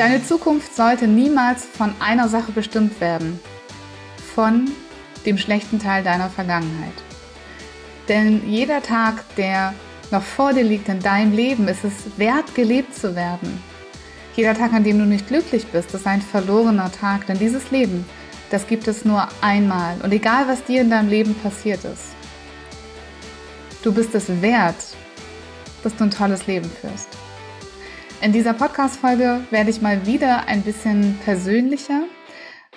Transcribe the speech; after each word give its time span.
Deine 0.00 0.24
Zukunft 0.24 0.74
sollte 0.74 1.06
niemals 1.06 1.66
von 1.66 1.92
einer 2.00 2.26
Sache 2.26 2.52
bestimmt 2.52 3.02
werden. 3.02 3.38
Von 4.34 4.70
dem 5.26 5.36
schlechten 5.36 5.78
Teil 5.78 6.02
deiner 6.02 6.30
Vergangenheit. 6.30 6.94
Denn 8.08 8.48
jeder 8.48 8.82
Tag, 8.82 9.22
der 9.36 9.74
noch 10.10 10.22
vor 10.22 10.54
dir 10.54 10.64
liegt 10.64 10.88
in 10.88 11.00
deinem 11.00 11.32
Leben, 11.32 11.68
ist 11.68 11.84
es 11.84 11.92
wert, 12.16 12.54
gelebt 12.54 12.94
zu 12.94 13.14
werden. 13.14 13.62
Jeder 14.34 14.54
Tag, 14.54 14.72
an 14.72 14.84
dem 14.84 14.98
du 14.98 15.04
nicht 15.04 15.28
glücklich 15.28 15.66
bist, 15.66 15.92
ist 15.92 16.06
ein 16.06 16.22
verlorener 16.22 16.90
Tag. 16.90 17.26
Denn 17.26 17.38
dieses 17.38 17.70
Leben, 17.70 18.06
das 18.48 18.66
gibt 18.66 18.88
es 18.88 19.04
nur 19.04 19.28
einmal. 19.42 19.96
Und 20.02 20.12
egal, 20.14 20.48
was 20.48 20.64
dir 20.64 20.80
in 20.80 20.88
deinem 20.88 21.10
Leben 21.10 21.34
passiert 21.34 21.84
ist, 21.84 22.14
du 23.82 23.92
bist 23.92 24.14
es 24.14 24.40
wert, 24.40 24.82
dass 25.82 25.94
du 25.94 26.04
ein 26.04 26.10
tolles 26.10 26.46
Leben 26.46 26.70
führst. 26.80 27.19
In 28.22 28.32
dieser 28.32 28.52
Podcast-Folge 28.52 29.46
werde 29.50 29.70
ich 29.70 29.80
mal 29.80 30.06
wieder 30.06 30.46
ein 30.46 30.60
bisschen 30.60 31.18
persönlicher, 31.24 32.02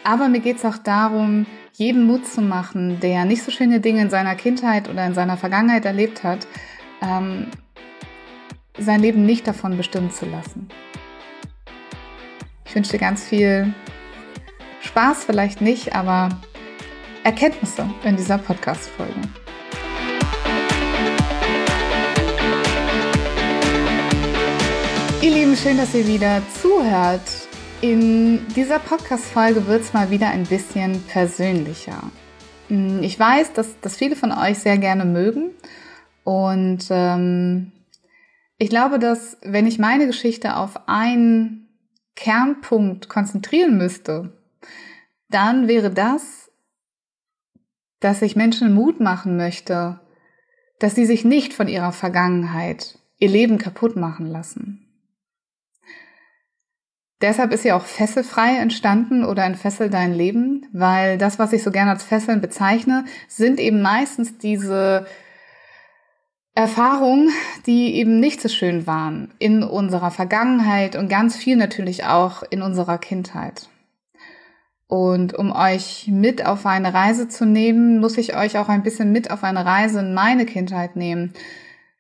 aber 0.06 0.30
mir 0.30 0.40
geht 0.40 0.56
es 0.58 0.66
auch 0.66 0.78
darum, 0.78 1.46
jedem 1.74 2.04
Mut 2.04 2.26
zu 2.26 2.42
machen, 2.42 3.02
der 3.02 3.26
nicht 3.26 3.44
so 3.44 3.52
schöne 3.52 3.82
Dinge 3.82 4.04
in 4.04 4.10
seiner 4.10 4.36
Kindheit 4.36 4.90
oder 4.90 5.06
in 5.06 5.14
seiner 5.14 5.36
Vergangenheit 5.36 5.84
erlebt 5.84 6.24
hat, 6.24 6.48
ähm, 7.02 7.48
sein 8.78 9.02
Leben 9.02 9.26
nicht 9.26 9.46
davon 9.46 9.76
bestimmen 9.76 10.12
zu 10.12 10.26
lassen. 10.26 10.70
Ich 12.64 12.74
wünsche 12.74 12.92
dir 12.92 13.00
ganz 13.00 13.26
viel 13.26 13.74
Spaß, 14.80 15.26
vielleicht 15.26 15.60
nicht, 15.60 15.94
aber 15.94 16.30
Erkenntnisse 17.26 17.90
in 18.06 18.16
dieser 18.16 18.38
Podcast-Folge. 18.38 19.20
Ihr 25.24 25.32
Lieben, 25.32 25.56
schön, 25.56 25.78
dass 25.78 25.96
ihr 25.96 26.06
wieder 26.06 26.42
zuhört. 26.62 27.22
In 27.80 28.46
dieser 28.58 28.78
Podcast-Folge 28.78 29.68
wird 29.68 29.80
es 29.80 29.94
mal 29.94 30.10
wieder 30.10 30.28
ein 30.28 30.44
bisschen 30.44 31.02
persönlicher. 31.04 32.12
Hm, 32.68 33.02
ich 33.02 33.18
weiß, 33.18 33.54
dass, 33.54 33.80
dass 33.80 33.96
viele 33.96 34.18
von 34.18 34.34
euch 34.34 34.60
sehr 34.60 34.78
gerne 34.78 35.06
mögen 35.06 35.52
und 36.26 36.88
ähm, 36.90 37.72
ich 38.58 38.70
glaube, 38.70 39.00
dass 39.00 39.38
wenn 39.42 39.66
ich 39.66 39.80
meine 39.80 40.08
Geschichte 40.08 40.58
auf 40.58 40.90
einen 40.90 41.70
Kernpunkt 42.18 43.08
konzentrieren 43.08 43.78
müsste, 43.78 44.38
dann 45.30 45.70
wäre 45.70 45.90
das, 45.90 46.52
dass 48.02 48.22
ich 48.22 48.36
Menschen 48.36 48.74
Mut 48.74 49.00
machen 49.00 49.38
möchte, 49.38 50.02
dass 50.80 50.96
sie 50.96 51.06
sich 51.06 51.24
nicht 51.24 51.54
von 51.54 51.70
ihrer 51.70 51.94
Vergangenheit 51.94 53.00
ihr 53.20 53.30
Leben 53.30 53.58
kaputt 53.58 53.96
machen 53.96 54.28
lassen. 54.28 54.83
Deshalb 57.24 57.54
ist 57.54 57.64
ja 57.64 57.78
auch 57.78 57.86
fesselfrei 57.86 58.58
entstanden 58.58 59.24
oder 59.24 59.46
entfessel 59.46 59.90
dein 59.90 60.14
Leben, 60.14 60.68
weil 60.74 61.18
das, 61.18 61.40
was 61.40 61.54
ich 61.54 61.64
so 61.64 61.72
gerne 61.72 61.92
als 61.92 62.04
Fesseln 62.04 62.42
bezeichne, 62.42 63.06
sind 63.30 63.62
eben 63.62 63.82
meistens 63.82 64.38
diese 64.38 65.08
Erfahrungen, 66.54 67.30
die 67.66 67.96
eben 67.96 68.20
nicht 68.20 68.42
so 68.42 68.50
schön 68.50 68.88
waren 68.88 69.34
in 69.40 69.64
unserer 69.64 70.12
Vergangenheit 70.12 70.98
und 70.98 71.08
ganz 71.08 71.38
viel 71.38 71.56
natürlich 71.56 72.04
auch 72.04 72.44
in 72.44 72.62
unserer 72.62 72.98
Kindheit. 72.98 73.70
Und 74.88 75.34
um 75.34 75.54
euch 75.54 76.10
mit 76.10 76.46
auf 76.46 76.66
eine 76.66 76.94
Reise 76.94 77.30
zu 77.30 77.46
nehmen, 77.46 78.02
muss 78.02 78.18
ich 78.18 78.36
euch 78.36 78.58
auch 78.58 78.68
ein 78.68 78.84
bisschen 78.84 79.14
mit 79.14 79.32
auf 79.32 79.46
eine 79.46 79.66
Reise 79.66 80.02
in 80.02 80.14
meine 80.14 80.46
Kindheit 80.46 80.98
nehmen. 80.98 81.32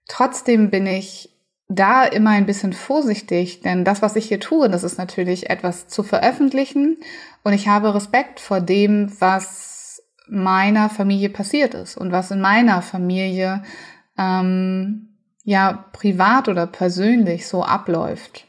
Trotzdem 0.05 0.69
bin 0.69 0.85
ich 0.85 1.32
da 1.75 2.03
immer 2.03 2.31
ein 2.31 2.45
bisschen 2.45 2.73
vorsichtig, 2.73 3.61
denn 3.61 3.85
das, 3.85 4.01
was 4.01 4.15
ich 4.15 4.27
hier 4.27 4.39
tue, 4.39 4.69
das 4.69 4.83
ist 4.83 4.97
natürlich 4.97 5.49
etwas 5.49 5.87
zu 5.87 6.03
veröffentlichen 6.03 6.97
und 7.43 7.53
ich 7.53 7.67
habe 7.67 7.93
Respekt 7.93 8.39
vor 8.39 8.61
dem, 8.61 9.11
was 9.19 10.01
meiner 10.27 10.89
Familie 10.89 11.29
passiert 11.29 11.73
ist 11.73 11.97
und 11.97 12.11
was 12.11 12.31
in 12.31 12.41
meiner 12.41 12.81
Familie 12.81 13.63
ähm, 14.17 15.17
ja 15.43 15.85
privat 15.91 16.47
oder 16.47 16.67
persönlich 16.67 17.47
so 17.47 17.63
abläuft. 17.63 18.45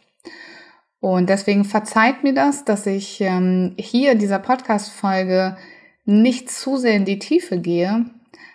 Und 1.00 1.28
deswegen 1.28 1.64
verzeiht 1.64 2.22
mir 2.22 2.32
das, 2.32 2.64
dass 2.64 2.86
ich 2.86 3.20
ähm, 3.20 3.74
hier 3.78 4.12
in 4.12 4.18
dieser 4.18 4.38
Podcast-Folge 4.38 5.56
nicht 6.06 6.50
zu 6.50 6.76
sehr 6.76 6.94
in 6.94 7.04
die 7.04 7.18
Tiefe 7.18 7.58
gehe, 7.58 8.06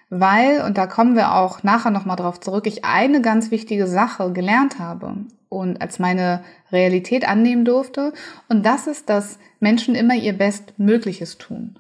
weil, 0.09 0.61
und 0.61 0.77
da 0.77 0.87
kommen 0.87 1.15
wir 1.15 1.35
auch 1.35 1.63
nachher 1.63 1.91
nochmal 1.91 2.15
drauf 2.15 2.39
zurück, 2.39 2.65
ich 2.65 2.83
eine 2.83 3.21
ganz 3.21 3.51
wichtige 3.51 3.87
Sache 3.87 4.31
gelernt 4.31 4.79
habe 4.79 5.25
und 5.49 5.81
als 5.81 5.99
meine 5.99 6.43
Realität 6.71 7.27
annehmen 7.27 7.65
durfte. 7.65 8.13
Und 8.47 8.65
das 8.65 8.87
ist, 8.87 9.09
dass 9.09 9.39
Menschen 9.59 9.95
immer 9.95 10.15
ihr 10.15 10.33
Bestmögliches 10.33 11.37
tun. 11.37 11.79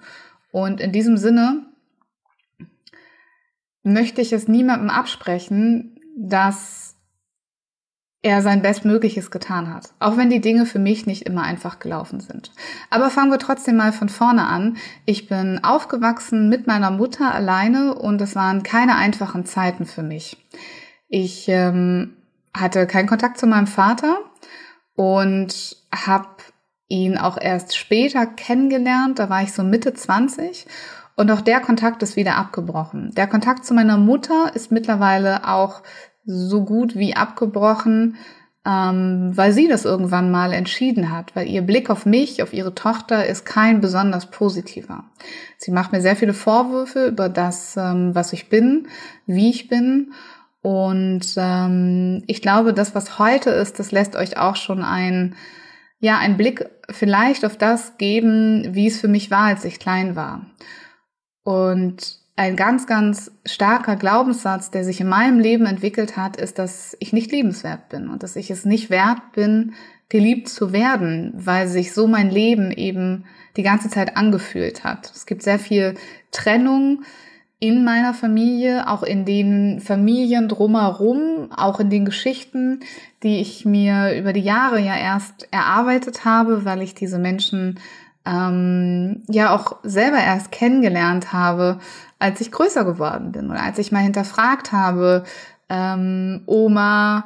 Und 0.51 0.81
in 0.81 0.91
diesem 0.91 1.17
Sinne 1.17 1.65
möchte 3.83 4.21
ich 4.21 4.33
es 4.33 4.47
niemandem 4.47 4.89
absprechen, 4.89 5.99
dass 6.17 6.88
er 8.21 8.41
sein 8.41 8.61
Bestmögliches 8.61 9.31
getan 9.31 9.73
hat. 9.73 9.93
Auch 9.99 10.17
wenn 10.17 10.29
die 10.29 10.41
Dinge 10.41 10.65
für 10.65 10.79
mich 10.79 11.05
nicht 11.05 11.23
immer 11.23 11.43
einfach 11.43 11.79
gelaufen 11.79 12.19
sind. 12.19 12.51
Aber 12.89 13.09
fangen 13.09 13.31
wir 13.31 13.39
trotzdem 13.39 13.77
mal 13.77 13.93
von 13.93 14.09
vorne 14.09 14.45
an. 14.45 14.77
Ich 15.05 15.27
bin 15.27 15.63
aufgewachsen 15.63 16.49
mit 16.49 16.67
meiner 16.67 16.91
Mutter 16.91 17.33
alleine 17.33 17.95
und 17.95 18.21
es 18.21 18.35
waren 18.35 18.63
keine 18.63 18.97
einfachen 18.97 19.45
Zeiten 19.45 19.85
für 19.85 20.03
mich. 20.03 20.37
Ich 21.07 21.47
ähm, 21.47 22.17
hatte 22.53 22.87
keinen 22.87 23.07
Kontakt 23.07 23.37
zu 23.37 23.47
meinem 23.47 23.67
Vater 23.67 24.19
und 24.95 25.77
habe 25.95 26.27
ihn 26.89 27.17
auch 27.17 27.37
erst 27.39 27.77
später 27.77 28.25
kennengelernt. 28.25 29.17
Da 29.17 29.29
war 29.29 29.43
ich 29.43 29.53
so 29.53 29.63
Mitte 29.63 29.93
20 29.93 30.67
und 31.15 31.31
auch 31.31 31.41
der 31.41 31.59
Kontakt 31.61 32.03
ist 32.03 32.15
wieder 32.15 32.35
abgebrochen. 32.35 33.11
Der 33.15 33.27
Kontakt 33.27 33.65
zu 33.65 33.73
meiner 33.73 33.97
Mutter 33.97 34.51
ist 34.55 34.71
mittlerweile 34.71 35.47
auch 35.47 35.81
so 36.29 36.63
gut 36.63 36.95
wie 36.95 37.15
abgebrochen, 37.15 38.17
ähm, 38.65 39.31
weil 39.33 39.51
sie 39.51 39.67
das 39.67 39.85
irgendwann 39.85 40.31
mal 40.31 40.53
entschieden 40.53 41.11
hat, 41.11 41.35
weil 41.35 41.47
ihr 41.47 41.63
Blick 41.63 41.89
auf 41.89 42.05
mich, 42.05 42.43
auf 42.43 42.53
ihre 42.53 42.75
Tochter 42.75 43.25
ist 43.25 43.45
kein 43.45 43.81
besonders 43.81 44.27
positiver. 44.27 45.05
Sie 45.57 45.71
macht 45.71 45.91
mir 45.91 46.01
sehr 46.01 46.15
viele 46.15 46.33
Vorwürfe 46.33 47.07
über 47.07 47.29
das, 47.29 47.75
ähm, 47.77 48.13
was 48.13 48.31
ich 48.33 48.49
bin, 48.49 48.87
wie 49.25 49.49
ich 49.49 49.67
bin. 49.69 50.13
Und 50.61 51.25
ähm, 51.37 52.23
ich 52.27 52.41
glaube, 52.41 52.73
das, 52.73 52.93
was 52.93 53.17
heute 53.17 53.49
ist, 53.49 53.79
das 53.79 53.91
lässt 53.91 54.15
euch 54.15 54.37
auch 54.37 54.55
schon 54.55 54.83
ein, 54.83 55.35
ja, 55.99 56.19
einen 56.19 56.37
Blick 56.37 56.69
vielleicht 56.91 57.45
auf 57.45 57.57
das 57.57 57.97
geben, 57.97 58.75
wie 58.75 58.87
es 58.87 58.99
für 58.99 59.07
mich 59.07 59.31
war, 59.31 59.45
als 59.45 59.65
ich 59.65 59.79
klein 59.79 60.15
war. 60.15 60.45
Und 61.43 62.18
ein 62.39 62.55
ganz, 62.55 62.87
ganz 62.87 63.33
starker 63.45 63.97
Glaubenssatz, 63.97 64.71
der 64.71 64.85
sich 64.85 65.01
in 65.01 65.09
meinem 65.09 65.39
Leben 65.39 65.65
entwickelt 65.65 66.15
hat, 66.15 66.37
ist, 66.37 66.57
dass 66.57 66.95
ich 67.01 67.11
nicht 67.11 67.33
liebenswert 67.33 67.89
bin 67.89 68.07
und 68.07 68.23
dass 68.23 68.37
ich 68.37 68.49
es 68.49 68.63
nicht 68.63 68.89
wert 68.89 69.33
bin, 69.33 69.73
geliebt 70.07 70.47
zu 70.47 70.71
werden, 70.71 71.33
weil 71.35 71.67
sich 71.67 71.93
so 71.93 72.07
mein 72.07 72.29
Leben 72.29 72.71
eben 72.71 73.25
die 73.57 73.61
ganze 73.61 73.89
Zeit 73.89 74.15
angefühlt 74.15 74.85
hat. 74.85 75.11
Es 75.13 75.25
gibt 75.25 75.43
sehr 75.43 75.59
viel 75.59 75.95
Trennung 76.31 77.03
in 77.59 77.83
meiner 77.83 78.13
Familie, 78.13 78.87
auch 78.87 79.03
in 79.03 79.25
den 79.25 79.81
Familien 79.81 80.47
drumherum, 80.47 81.51
auch 81.51 81.81
in 81.81 81.89
den 81.89 82.05
Geschichten, 82.05 82.79
die 83.21 83.41
ich 83.41 83.65
mir 83.65 84.17
über 84.17 84.31
die 84.31 84.39
Jahre 84.39 84.79
ja 84.79 84.97
erst 84.97 85.49
erarbeitet 85.51 86.23
habe, 86.23 86.63
weil 86.63 86.81
ich 86.83 86.95
diese 86.95 87.19
Menschen 87.19 87.81
ähm, 88.29 89.23
ja 89.27 89.55
auch 89.55 89.77
selber 89.83 90.17
erst 90.17 90.51
kennengelernt 90.51 91.33
habe, 91.33 91.79
als 92.19 92.41
ich 92.41 92.51
größer 92.51 92.85
geworden 92.85 93.31
bin 93.31 93.49
oder 93.49 93.63
als 93.63 93.79
ich 93.79 93.91
mal 93.91 93.99
hinterfragt 93.99 94.71
habe, 94.71 95.23
ähm, 95.69 96.41
Oma, 96.45 97.25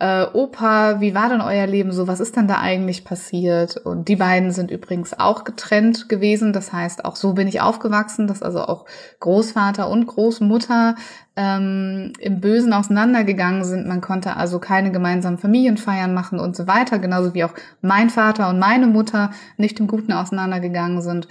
äh, 0.00 0.26
Opa, 0.32 1.00
wie 1.00 1.14
war 1.14 1.28
denn 1.28 1.40
euer 1.40 1.66
Leben 1.66 1.92
so? 1.92 2.08
Was 2.08 2.18
ist 2.18 2.36
denn 2.36 2.48
da 2.48 2.58
eigentlich 2.58 3.04
passiert? 3.04 3.76
Und 3.76 4.08
die 4.08 4.16
beiden 4.16 4.50
sind 4.50 4.72
übrigens 4.72 5.18
auch 5.18 5.44
getrennt 5.44 6.08
gewesen. 6.08 6.52
Das 6.52 6.72
heißt, 6.72 7.04
auch 7.04 7.14
so 7.14 7.34
bin 7.34 7.46
ich 7.46 7.60
aufgewachsen, 7.60 8.26
dass 8.26 8.42
also 8.42 8.62
auch 8.62 8.86
Großvater 9.20 9.88
und 9.88 10.06
Großmutter 10.06 10.96
ähm, 11.36 12.12
im 12.18 12.40
Bösen 12.40 12.72
auseinandergegangen 12.72 13.64
sind. 13.64 13.86
Man 13.86 14.00
konnte 14.00 14.36
also 14.36 14.58
keine 14.58 14.90
gemeinsamen 14.90 15.38
Familienfeiern 15.38 16.12
machen 16.12 16.40
und 16.40 16.56
so 16.56 16.66
weiter. 16.66 16.98
Genauso 16.98 17.32
wie 17.34 17.44
auch 17.44 17.54
mein 17.80 18.10
Vater 18.10 18.48
und 18.48 18.58
meine 18.58 18.88
Mutter 18.88 19.30
nicht 19.58 19.78
im 19.78 19.86
Guten 19.86 20.12
auseinandergegangen 20.12 21.02
sind. 21.02 21.28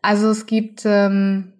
Also 0.00 0.30
es 0.30 0.46
gibt 0.46 0.82
ähm, 0.86 1.52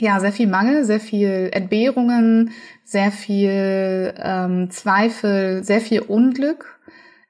ja, 0.00 0.20
sehr 0.20 0.32
viel 0.32 0.46
Mangel, 0.46 0.84
sehr 0.84 1.00
viel 1.00 1.50
Entbehrungen, 1.52 2.52
sehr 2.84 3.12
viel 3.12 4.14
ähm, 4.16 4.70
Zweifel, 4.70 5.62
sehr 5.64 5.80
viel 5.80 6.00
Unglück 6.00 6.78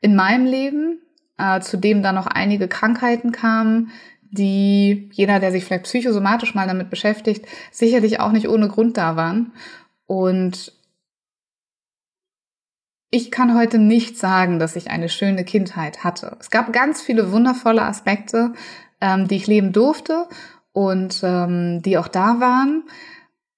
in 0.01 0.17
meinem 0.17 0.47
Leben, 0.47 1.01
äh, 1.39 1.61
zu 1.61 1.77
dem 1.77 2.03
dann 2.03 2.15
noch 2.15 2.27
einige 2.27 2.69
Krankheiten 2.69 3.33
kamen, 3.33 3.91
die 4.31 5.11
jeder, 5.13 5.41
der 5.41 5.53
sich 5.53 5.65
vielleicht 5.65 5.85
psychosomatisch 5.85 6.55
mal 6.55 6.67
damit 6.67 6.91
beschäftigt, 6.91 7.47
sicherlich 7.71 8.21
auch 8.21 8.33
nicht 8.33 8.49
ohne 8.49 8.69
Grund 8.69 8.97
da 8.97 9.17
waren. 9.17 9.53
Und 10.07 10.73
ich 13.11 13.31
kann 13.31 13.59
heute 13.59 13.79
nicht 13.79 14.17
sagen, 14.17 14.59
dass 14.59 14.77
ich 14.77 14.91
eine 14.91 15.09
schöne 15.09 15.45
Kindheit 15.45 16.05
hatte. 16.05 16.37
Es 16.39 16.51
gab 16.51 16.73
ganz 16.73 17.03
viele 17.03 17.33
wundervolle 17.33 17.83
Aspekte, 17.83 18.53
ähm, 19.01 19.27
die 19.27 19.37
ich 19.37 19.47
leben 19.49 19.73
durfte 19.73 20.29
und 20.73 21.21
ähm, 21.23 21.83
die 21.83 21.99
auch 21.99 22.09
da 22.09 22.41
waren. 22.41 22.85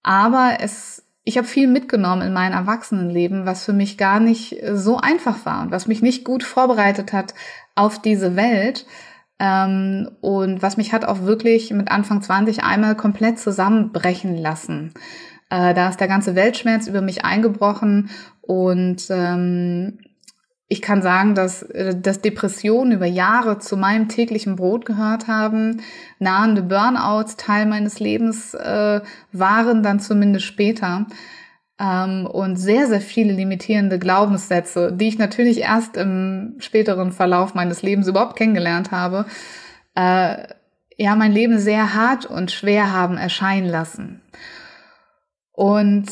Aber 0.03 0.59
es, 0.61 1.05
ich 1.25 1.39
habe 1.39 1.47
viel 1.47 1.69
mitgenommen 1.69 2.23
in 2.23 2.33
mein 2.33 2.53
Erwachsenenleben, 2.53 3.47
was 3.47 3.65
für 3.65 3.73
mich 3.73 3.99
gar 3.99 4.21
nicht 4.21 4.57
so 4.73 4.97
einfach 4.97 5.45
war 5.47 5.63
und 5.63 5.71
was 5.71 5.87
mich 5.87 6.03
nicht 6.03 6.25
gut 6.25 6.43
vorbereitet 6.43 7.13
hat 7.13 7.35
auf 7.75 8.01
diese 8.01 8.37
Welt. 8.37 8.87
Ähm, 9.39 10.11
und 10.21 10.63
was 10.63 10.77
mich 10.77 10.93
hat 10.93 11.05
auch 11.05 11.23
wirklich 11.23 11.73
mit 11.73 11.91
Anfang 11.91 12.23
20 12.23 12.63
einmal 12.63 12.97
komplett 12.97 13.39
zusammenbrechen 13.39 14.37
lassen. 14.37 14.93
Äh, 15.51 15.75
da 15.75 15.89
ist 15.89 16.01
der 16.01 16.09
ganze 16.09 16.35
Weltschmerz 16.35 16.87
über 16.87 17.03
mich 17.03 17.25
eingebrochen 17.25 18.11
und 18.41 19.07
ähm, 19.11 19.99
ich 20.73 20.81
kann 20.81 21.03
sagen, 21.03 21.35
dass, 21.35 21.63
äh, 21.63 21.95
dass 21.95 22.23
Depressionen 22.23 22.93
über 22.93 23.05
Jahre 23.05 23.59
zu 23.59 23.77
meinem 23.77 24.09
täglichen 24.09 24.57
Brot 24.57 24.87
gehört 24.87 25.29
haben, 25.29 25.83
nahende 26.19 26.63
Burnouts 26.63 27.37
Teil 27.37 27.67
meines 27.67 28.01
Lebens 28.01 28.55
äh, 28.55 29.03
waren, 29.33 29.83
dann 29.83 30.01
zumindest 30.01 30.47
später. 30.47 31.07
Ähm, 31.79 32.27
und 32.27 32.57
sehr, 32.57 32.87
sehr 32.87 33.03
viele 33.03 33.35
limitierende 33.35 33.99
Glaubenssätze, 33.99 34.93
die 34.93 35.09
ich 35.09 35.19
natürlich 35.19 35.61
erst 35.61 35.99
im 35.99 36.55
späteren 36.59 37.13
Verlauf 37.13 37.53
meines 37.55 37.83
Lebens 37.83 38.09
überhaupt 38.09 38.37
kennengelernt 38.37 38.93
habe, 38.93 39.27
äh, 39.95 40.37
ja, 40.97 41.17
mein 41.17 41.33
Leben 41.33 41.59
sehr 41.59 41.93
hart 41.93 42.25
und 42.25 42.51
schwer 42.51 42.93
haben 42.93 43.19
erscheinen 43.19 43.69
lassen. 43.69 44.23
Und 45.53 46.07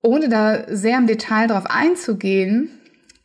ohne 0.00 0.30
da 0.30 0.64
sehr 0.74 0.96
im 0.96 1.06
Detail 1.06 1.48
drauf 1.48 1.66
einzugehen, 1.68 2.70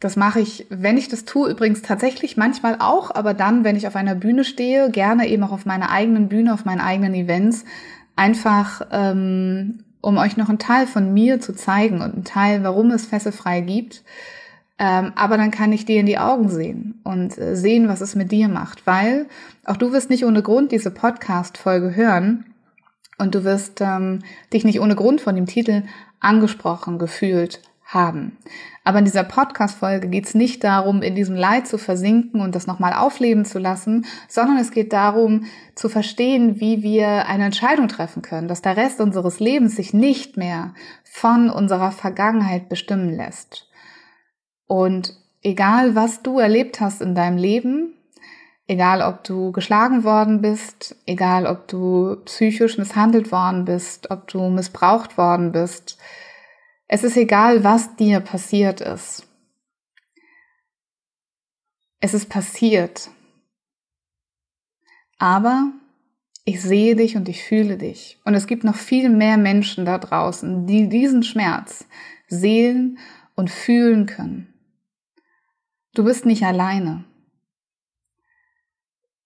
das 0.02 0.16
mache 0.16 0.40
ich, 0.40 0.66
wenn 0.70 0.98
ich 0.98 1.10
das 1.10 1.26
tue, 1.26 1.50
übrigens 1.50 1.84
tatsächlich 1.84 2.36
manchmal 2.36 2.78
auch, 2.80 3.14
aber 3.14 3.36
dann, 3.36 3.64
wenn 3.64 3.76
ich 3.76 3.86
auf 3.86 3.96
einer 3.96 4.16
Bühne 4.16 4.44
stehe, 4.44 4.90
gerne 4.90 5.28
eben 5.28 5.44
auch 5.44 5.52
auf 5.52 5.68
meiner 5.68 5.92
eigenen 5.92 6.28
Bühne, 6.28 6.56
auf 6.56 6.66
meinen 6.66 6.82
eigenen 6.82 7.14
Events, 7.14 7.66
einfach 8.16 8.82
ähm, 8.92 9.84
um 10.02 10.18
euch 10.18 10.38
noch 10.38 10.50
einen 10.50 10.58
Teil 10.58 10.88
von 10.88 11.14
mir 11.14 11.40
zu 11.40 11.54
zeigen 11.54 12.02
und 12.02 12.14
einen 12.16 12.24
Teil, 12.24 12.64
warum 12.64 12.90
es 12.90 13.06
Fesselfrei 13.06 13.62
gibt. 13.62 14.04
Ähm, 14.80 15.12
aber 15.16 15.38
dann 15.38 15.52
kann 15.52 15.72
ich 15.72 15.86
dir 15.86 16.00
in 16.00 16.08
die 16.08 16.18
Augen 16.18 16.50
sehen 16.50 17.00
und 17.04 17.38
äh, 17.38 17.56
sehen, 17.56 17.88
was 17.88 18.02
es 18.02 18.16
mit 18.16 18.32
dir 18.32 18.48
macht, 18.48 18.88
weil 18.88 19.28
auch 19.66 19.78
du 19.78 19.92
wirst 19.92 20.10
nicht 20.10 20.26
ohne 20.26 20.42
Grund 20.42 20.72
diese 20.72 20.90
Podcast-Folge 20.90 21.96
hören 21.96 22.46
und 23.20 23.36
du 23.36 23.44
wirst 23.44 23.82
ähm, 23.82 24.24
dich 24.52 24.66
nicht 24.66 24.82
ohne 24.82 24.96
Grund 24.96 25.22
von 25.22 25.36
dem 25.36 25.46
Titel 25.46 25.84
angesprochen 26.20 26.98
gefühlt 26.98 27.62
haben. 27.94 28.38
Aber 28.84 29.00
in 29.00 29.06
dieser 29.06 29.24
Podcast-Folge 29.24 30.08
geht 30.08 30.26
es 30.26 30.34
nicht 30.34 30.64
darum, 30.64 31.02
in 31.02 31.14
diesem 31.14 31.36
Leid 31.36 31.68
zu 31.68 31.78
versinken 31.78 32.42
und 32.42 32.56
das 32.56 32.66
nochmal 32.66 32.94
aufleben 32.94 33.46
zu 33.46 33.60
lassen, 33.60 34.06
sondern 34.28 34.58
es 34.58 34.72
geht 34.72 34.94
darum, 34.94 35.46
zu 35.76 35.90
verstehen, 35.90 36.60
wie 36.60 36.82
wir 36.82 37.28
eine 37.28 37.46
Entscheidung 37.46 37.88
treffen 37.88 38.22
können, 38.22 38.48
dass 38.48 38.62
der 38.62 38.78
Rest 38.78 39.02
unseres 39.02 39.40
Lebens 39.40 39.76
sich 39.76 39.94
nicht 39.94 40.38
mehr 40.38 40.74
von 41.04 41.50
unserer 41.50 41.92
Vergangenheit 41.92 42.70
bestimmen 42.70 43.10
lässt. 43.10 43.70
Und 44.68 45.14
egal, 45.44 45.96
was 45.96 46.24
du 46.24 46.40
erlebt 46.40 46.80
hast 46.80 47.02
in 47.02 47.14
deinem 47.14 47.38
Leben, 47.38 47.94
egal 48.68 49.02
ob 49.02 49.24
du 49.26 49.52
geschlagen 49.52 50.06
worden 50.06 50.42
bist, 50.42 50.96
egal 51.06 51.46
ob 51.46 51.68
du 51.68 52.16
psychisch 52.26 52.78
misshandelt 52.78 53.32
worden 53.32 53.66
bist, 53.66 54.10
ob 54.10 54.28
du 54.28 54.50
missbraucht 54.50 55.18
worden 55.18 55.52
bist, 55.52 55.98
es 56.94 57.06
ist 57.06 57.16
egal, 57.16 57.64
was 57.64 57.96
dir 57.96 58.20
passiert 58.20 58.82
ist. 58.82 59.26
Es 62.02 62.14
ist 62.14 62.28
passiert. 62.28 63.10
Aber 65.18 65.72
ich 66.44 66.62
sehe 66.62 66.98
dich 66.98 67.16
und 67.16 67.30
ich 67.30 67.46
fühle 67.46 67.78
dich. 67.78 68.20
Und 68.26 68.34
es 68.34 68.46
gibt 68.46 68.66
noch 68.66 68.76
viel 68.76 69.08
mehr 69.08 69.38
Menschen 69.38 69.86
da 69.86 70.00
draußen, 70.00 70.68
die 70.68 70.90
diesen 70.90 71.24
Schmerz 71.24 71.86
sehen 72.28 73.00
und 73.36 73.50
fühlen 73.50 74.06
können. 74.06 74.54
Du 75.94 76.04
bist 76.04 76.26
nicht 76.26 76.44
alleine. 76.44 77.06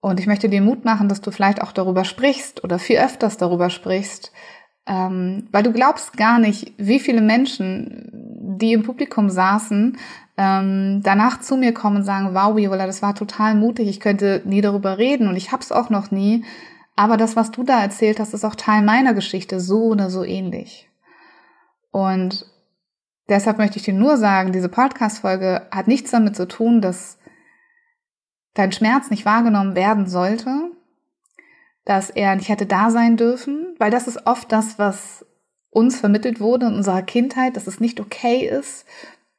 Und 0.01 0.19
ich 0.19 0.27
möchte 0.27 0.49
dir 0.49 0.61
Mut 0.61 0.85
machen, 0.85 1.09
dass 1.09 1.21
du 1.21 1.31
vielleicht 1.31 1.63
auch 1.63 1.71
darüber 1.71 2.05
sprichst 2.05 2.63
oder 2.63 2.77
viel 2.77 2.99
öfters 2.99 3.37
darüber 3.37 3.71
sprichst, 3.71 4.31
ähm, 4.87 5.47
weil 5.51 5.63
du 5.63 5.71
glaubst 5.71 6.15
gar 6.17 6.39
nicht, 6.39 6.73
wie 6.77 6.99
viele 6.99 7.21
Menschen, 7.21 8.09
die 8.59 8.73
im 8.73 8.83
Publikum 8.83 9.29
saßen, 9.29 9.97
ähm, 10.37 11.01
danach 11.03 11.39
zu 11.39 11.57
mir 11.57 11.73
kommen 11.73 11.97
und 11.97 12.03
sagen, 12.03 12.33
wow, 12.33 12.55
Viola, 12.55 12.85
das 12.85 13.01
war 13.01 13.15
total 13.15 13.55
mutig, 13.55 13.87
ich 13.87 13.99
könnte 13.99 14.41
nie 14.45 14.61
darüber 14.61 14.97
reden 14.97 15.27
und 15.27 15.35
ich 15.35 15.51
hab's 15.51 15.71
auch 15.71 15.89
noch 15.89 16.11
nie. 16.11 16.43
Aber 16.95 17.17
das, 17.17 17.35
was 17.35 17.51
du 17.51 17.63
da 17.63 17.81
erzählt 17.81 18.19
hast, 18.19 18.33
ist 18.33 18.45
auch 18.45 18.55
Teil 18.55 18.81
meiner 18.81 19.13
Geschichte, 19.13 19.59
so 19.59 19.83
oder 19.85 20.09
so 20.09 20.23
ähnlich. 20.23 20.89
Und 21.91 22.45
deshalb 23.27 23.57
möchte 23.57 23.77
ich 23.77 23.83
dir 23.83 23.93
nur 23.93 24.17
sagen, 24.17 24.51
diese 24.51 24.69
Podcast-Folge 24.69 25.67
hat 25.71 25.87
nichts 25.87 26.11
damit 26.11 26.35
zu 26.35 26.47
tun, 26.47 26.81
dass 26.81 27.17
dein 28.53 28.71
Schmerz 28.71 29.09
nicht 29.09 29.25
wahrgenommen 29.25 29.75
werden 29.75 30.07
sollte, 30.07 30.71
dass 31.85 32.09
er 32.09 32.35
nicht 32.35 32.49
hätte 32.49 32.65
da 32.65 32.89
sein 32.89 33.15
dürfen, 33.15 33.75
weil 33.77 33.91
das 33.91 34.07
ist 34.07 34.25
oft 34.25 34.51
das, 34.51 34.77
was 34.77 35.25
uns 35.69 35.99
vermittelt 35.99 36.39
wurde 36.39 36.67
in 36.67 36.73
unserer 36.73 37.03
Kindheit, 37.03 37.55
dass 37.55 37.67
es 37.67 37.79
nicht 37.79 37.99
okay 37.99 38.47
ist, 38.47 38.85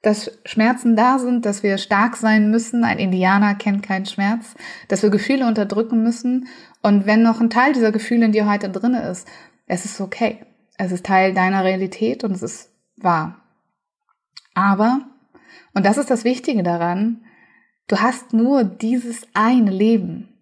dass 0.02 0.30
Schmerzen 0.44 0.94
da 0.94 1.18
sind, 1.18 1.44
dass 1.46 1.62
wir 1.64 1.78
stark 1.78 2.16
sein 2.16 2.50
müssen. 2.50 2.84
Ein 2.84 2.98
Indianer 2.98 3.56
kennt 3.56 3.82
keinen 3.82 4.06
Schmerz, 4.06 4.54
dass 4.86 5.02
wir 5.02 5.10
Gefühle 5.10 5.46
unterdrücken 5.46 6.02
müssen. 6.02 6.46
Und 6.80 7.06
wenn 7.06 7.22
noch 7.22 7.40
ein 7.40 7.50
Teil 7.50 7.72
dieser 7.72 7.90
Gefühle 7.90 8.26
in 8.26 8.32
dir 8.32 8.48
heute 8.48 8.68
drin 8.68 8.94
ist, 8.94 9.26
es 9.66 9.84
ist 9.84 10.00
okay. 10.00 10.44
Es 10.78 10.92
ist 10.92 11.06
Teil 11.06 11.34
deiner 11.34 11.64
Realität 11.64 12.22
und 12.22 12.32
es 12.32 12.42
ist 12.42 12.70
wahr. 12.96 13.42
Aber, 14.54 15.00
und 15.74 15.84
das 15.84 15.98
ist 15.98 16.10
das 16.10 16.22
Wichtige 16.22 16.62
daran, 16.62 17.24
du 17.88 17.96
hast 17.96 18.32
nur 18.32 18.62
dieses 18.62 19.26
eine 19.34 19.70
Leben. 19.70 20.35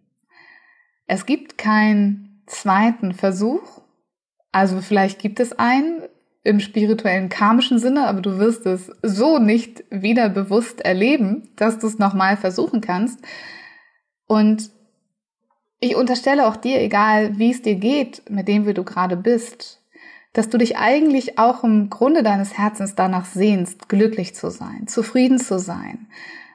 Es 1.06 1.26
gibt 1.26 1.58
keinen 1.58 2.42
zweiten 2.46 3.12
Versuch. 3.12 3.82
Also 4.52 4.80
vielleicht 4.80 5.18
gibt 5.18 5.40
es 5.40 5.58
einen 5.58 6.02
im 6.42 6.60
spirituellen 6.60 7.30
karmischen 7.30 7.78
Sinne, 7.78 8.06
aber 8.06 8.20
du 8.20 8.38
wirst 8.38 8.66
es 8.66 8.90
so 9.02 9.38
nicht 9.38 9.84
wieder 9.90 10.28
bewusst 10.28 10.82
erleben, 10.82 11.48
dass 11.56 11.78
du 11.78 11.86
es 11.86 11.98
nochmal 11.98 12.36
versuchen 12.36 12.80
kannst. 12.80 13.20
Und 14.26 14.70
ich 15.80 15.96
unterstelle 15.96 16.46
auch 16.46 16.56
dir, 16.56 16.80
egal 16.80 17.38
wie 17.38 17.50
es 17.50 17.62
dir 17.62 17.74
geht, 17.74 18.30
mit 18.30 18.46
dem 18.46 18.66
wie 18.66 18.74
du 18.74 18.84
gerade 18.84 19.16
bist, 19.16 19.82
dass 20.34 20.50
du 20.50 20.58
dich 20.58 20.76
eigentlich 20.76 21.38
auch 21.38 21.64
im 21.64 21.90
Grunde 21.90 22.22
deines 22.22 22.58
Herzens 22.58 22.94
danach 22.94 23.24
sehnst, 23.24 23.88
glücklich 23.88 24.34
zu 24.34 24.50
sein, 24.50 24.86
zufrieden 24.86 25.38
zu 25.38 25.58
sein, 25.58 26.08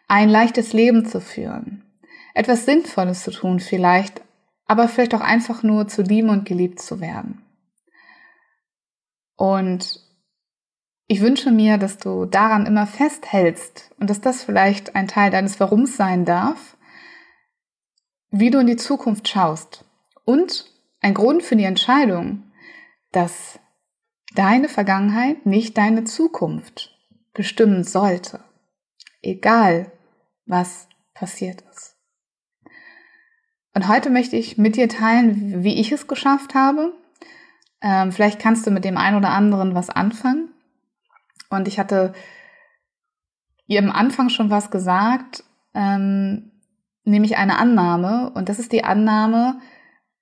ein 0.08 0.30
leichtes 0.30 0.74
Leben 0.74 1.06
zu 1.06 1.22
führen, 1.22 1.84
etwas 2.34 2.66
Sinnvolles 2.66 3.24
zu 3.24 3.32
tun, 3.32 3.60
vielleicht 3.60 4.22
aber 4.70 4.88
vielleicht 4.88 5.16
auch 5.16 5.22
einfach 5.22 5.64
nur 5.64 5.88
zu 5.88 6.04
lieben 6.04 6.30
und 6.30 6.46
geliebt 6.46 6.80
zu 6.80 7.02
werden. 7.02 7.42
Und 9.36 10.00
ich 11.08 11.22
wünsche 11.22 11.52
mir, 11.52 11.80
dass 11.80 11.98
du 11.98 12.26
daran 12.26 12.68
immer 12.68 12.86
festhältst 12.86 13.90
und 14.00 14.12
dass 14.12 14.22
das 14.22 14.44
vielleicht 14.44 14.96
ein 14.96 15.08
Teil 15.08 15.32
deines 15.32 15.60
Warums 15.60 15.98
sein 15.98 16.24
darf, 16.24 16.78
wie 18.30 18.52
du 18.52 18.60
in 18.60 18.68
die 18.68 18.76
Zukunft 18.76 19.28
schaust. 19.28 19.86
Und 20.24 20.72
ein 21.02 21.16
Grund 21.16 21.42
für 21.42 21.56
die 21.56 21.64
Entscheidung, 21.64 22.44
dass 23.12 23.58
deine 24.36 24.70
Vergangenheit 24.70 25.48
nicht 25.48 25.80
deine 25.80 26.04
Zukunft 26.04 26.96
bestimmen 27.34 27.84
sollte. 27.84 28.40
Egal, 29.24 29.92
was 30.46 30.88
passiert 31.16 31.64
ist. 31.72 31.99
Und 33.74 33.88
heute 33.88 34.10
möchte 34.10 34.36
ich 34.36 34.58
mit 34.58 34.76
dir 34.76 34.90
teilen, 34.90 35.64
wie 35.64 35.80
ich 35.80 35.92
es 35.92 36.08
geschafft 36.08 36.56
habe. 36.56 36.94
Ähm, 37.82 38.12
vielleicht 38.12 38.40
kannst 38.40 38.66
du 38.68 38.72
mit 38.72 38.84
dem 38.84 38.98
einen 38.98 39.18
oder 39.18 39.30
anderen 39.30 39.76
was 39.76 39.90
anfangen. 39.90 40.50
Und 41.50 41.68
ich 41.68 41.80
hatte 41.80 42.14
ihr 43.68 43.80
am 43.80 43.92
Anfang 43.92 44.30
schon 44.30 44.50
was 44.50 44.72
gesagt, 44.72 45.44
ähm, 45.74 46.52
nämlich 47.04 47.38
eine 47.38 47.58
Annahme. 47.58 48.32
Und 48.34 48.50
das 48.50 48.60
ist 48.60 48.72
die 48.72 48.84
Annahme, 48.84 49.60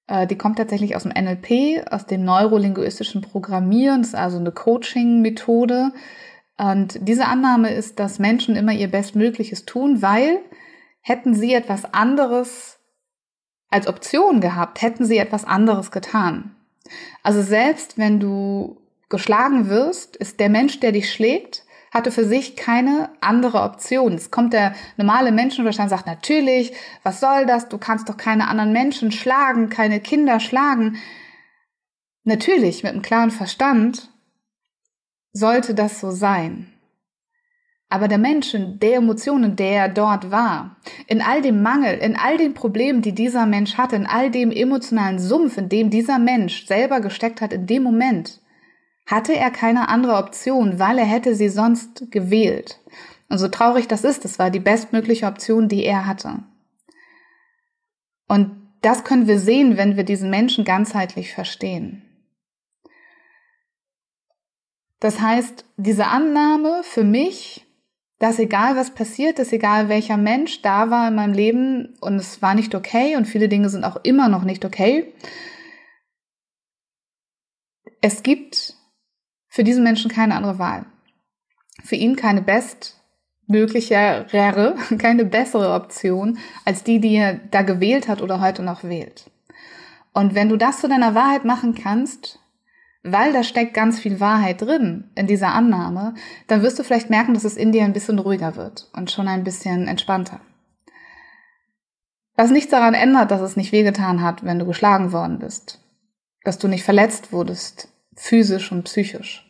äh, 0.08 0.28
die 0.28 0.38
kommt 0.38 0.58
tatsächlich 0.58 0.96
aus 0.96 1.04
dem 1.04 1.12
NLP, 1.12 1.86
aus 1.90 2.06
dem 2.06 2.24
neurolinguistischen 2.24 3.22
Programmieren. 3.22 4.02
Das 4.02 4.10
ist 4.10 4.16
also 4.16 4.38
eine 4.38 4.52
Coaching-Methode. 4.52 5.94
Und 6.58 7.00
diese 7.08 7.26
Annahme 7.28 7.72
ist, 7.72 8.00
dass 8.00 8.20
Menschen 8.20 8.56
immer 8.56 8.72
ihr 8.72 8.90
Bestmögliches 8.90 9.66
tun, 9.66 10.02
weil 10.02 10.40
hätten 11.02 11.34
sie 11.34 11.54
etwas 11.54 11.94
anderes 11.94 12.77
als 13.70 13.88
Option 13.88 14.42
gehabt, 14.42 14.82
hätten 14.82 15.06
sie 15.06 15.18
etwas 15.18 15.46
anderes 15.46 15.92
getan. 15.92 16.56
Also 17.24 17.42
selbst 17.42 17.98
wenn 17.98 18.20
du 18.20 18.82
geschlagen 19.10 19.70
wirst, 19.70 20.16
ist 20.18 20.40
der 20.40 20.50
Mensch, 20.50 20.80
der 20.80 20.92
dich 20.92 21.12
schlägt, 21.12 21.64
hatte 21.94 22.12
für 22.12 22.26
sich 22.26 22.56
keine 22.56 23.10
andere 23.22 23.62
Option. 23.62 24.14
Es 24.14 24.32
kommt 24.32 24.54
der 24.54 24.74
normale 24.98 25.32
Menschenverstand 25.32 25.90
sagt, 25.90 26.06
natürlich, 26.06 26.74
was 27.04 27.20
soll 27.20 27.46
das? 27.46 27.70
Du 27.70 27.78
kannst 27.78 28.10
doch 28.10 28.18
keine 28.18 28.48
anderen 28.48 28.74
Menschen 28.74 29.12
schlagen, 29.12 29.70
keine 29.70 30.00
Kinder 30.00 30.40
schlagen. 30.40 30.98
Natürlich, 32.24 32.84
mit 32.84 32.92
einem 32.92 33.02
klaren 33.02 33.32
Verstand 33.32 34.10
sollte 35.32 35.74
das 35.74 36.00
so 36.00 36.12
sein. 36.12 36.74
Aber 37.90 38.10
der 38.10 38.18
Mensch, 38.18 38.54
in 38.54 38.80
der 38.80 38.98
Emotionen, 38.98 39.56
der 39.56 39.88
dort 39.88 40.30
war, 40.30 40.76
in 41.08 41.22
all 41.22 41.42
dem 41.42 41.62
Mangel, 41.62 41.98
in 41.98 42.18
all 42.18 42.38
den 42.38 42.54
Problemen, 42.54 43.02
die 43.02 43.14
dieser 43.14 43.46
Mensch 43.46 43.78
hatte, 43.78 43.96
in 43.96 44.06
all 44.06 44.30
dem 44.30 44.52
emotionalen 44.52 45.20
Sumpf, 45.20 45.58
in 45.58 45.70
dem 45.70 45.90
dieser 45.90 46.20
Mensch 46.20 46.66
selber 46.68 47.00
gesteckt 47.00 47.40
hat, 47.40 47.54
in 47.54 47.66
dem 47.66 47.84
Moment, 47.84 48.42
hatte 49.06 49.34
er 49.34 49.52
keine 49.52 49.88
andere 49.88 50.18
Option, 50.18 50.80
weil 50.80 50.98
er 50.98 51.06
hätte 51.06 51.34
sie 51.34 51.48
sonst 51.48 52.12
gewählt. 52.12 52.82
Und 53.30 53.38
so 53.38 53.48
traurig 53.48 53.88
das 53.88 54.04
ist, 54.04 54.26
das 54.26 54.38
war 54.38 54.50
die 54.50 54.60
bestmögliche 54.60 55.26
Option, 55.26 55.70
die 55.70 55.86
er 55.86 56.06
hatte. 56.06 56.44
Und 58.28 58.52
das 58.82 59.06
können 59.06 59.28
wir 59.28 59.40
sehen, 59.40 59.78
wenn 59.78 59.96
wir 59.96 60.04
diesen 60.04 60.30
Menschen 60.30 60.66
ganzheitlich 60.66 61.34
verstehen. 61.34 62.04
Das 65.00 65.22
heißt, 65.22 65.66
diese 65.78 66.08
Annahme 66.08 66.82
für 66.84 67.04
mich, 67.04 67.67
dass 68.20 68.40
egal 68.40 68.76
was 68.76 68.94
passiert 68.94 69.40
ist, 69.40 69.54
egal 69.54 69.90
welcher 69.90 70.18
Mensch 70.18 70.62
da 70.62 70.90
war 70.90 71.08
in 71.08 71.16
meinem 71.16 71.34
Leben 71.34 71.96
und 72.02 72.16
es 72.16 72.42
war 72.42 72.56
nicht 72.56 72.74
okay 72.74 73.16
und 73.16 73.26
viele 73.26 73.48
Dinge 73.48 73.70
sind 73.70 73.84
auch 73.84 73.98
immer 74.04 74.28
noch 74.28 74.44
nicht 74.44 74.66
okay, 74.66 75.14
es 78.02 78.24
gibt 78.24 78.74
für 79.48 79.64
diesen 79.64 79.84
Menschen 79.84 80.10
keine 80.12 80.36
andere 80.36 80.60
Wahl. 80.60 80.86
Für 81.84 81.96
ihn 81.96 82.16
keine 82.16 82.42
bestmöglichere, 82.42 84.76
keine 84.98 85.26
bessere 85.26 85.74
Option 85.74 86.38
als 86.66 86.84
die, 86.84 87.00
die 87.00 87.16
er 87.16 87.36
da 87.36 87.64
gewählt 87.64 88.08
hat 88.08 88.22
oder 88.22 88.40
heute 88.42 88.62
noch 88.64 88.84
wählt. 88.84 89.30
Und 90.14 90.36
wenn 90.36 90.50
du 90.50 90.58
das 90.58 90.82
zu 90.82 90.88
deiner 90.88 91.16
Wahrheit 91.16 91.46
machen 91.46 91.76
kannst, 91.76 92.40
weil 93.04 93.34
da 93.34 93.44
steckt 93.44 93.74
ganz 93.74 94.00
viel 94.00 94.20
Wahrheit 94.20 94.62
drin 94.62 95.10
in 95.16 95.28
dieser 95.28 95.54
Annahme, 95.54 96.16
dann 96.48 96.62
wirst 96.62 96.78
du 96.80 96.84
vielleicht 96.84 97.10
merken, 97.10 97.34
dass 97.34 97.44
es 97.44 97.58
in 97.58 97.72
dir 97.72 97.84
ein 97.84 97.94
bisschen 97.94 98.20
ruhiger 98.20 98.56
wird 98.56 98.90
und 98.94 99.12
schon 99.12 99.28
ein 99.28 99.44
bisschen 99.44 99.88
entspannter. 99.88 100.42
Was 102.36 102.52
nichts 102.52 102.70
daran 102.70 102.94
ändert, 102.94 103.32
dass 103.32 103.42
es 103.42 103.56
nicht 103.56 103.72
wehgetan 103.72 104.22
hat, 104.22 104.44
wenn 104.44 104.60
du 104.60 104.66
geschlagen 104.66 105.12
worden 105.12 105.40
bist, 105.40 105.80
dass 106.44 106.60
du 106.60 106.68
nicht 106.68 106.84
verletzt 106.84 107.32
wurdest, 107.32 107.90
physisch 108.16 108.72
und 108.72 108.84
psychisch. 108.84 109.44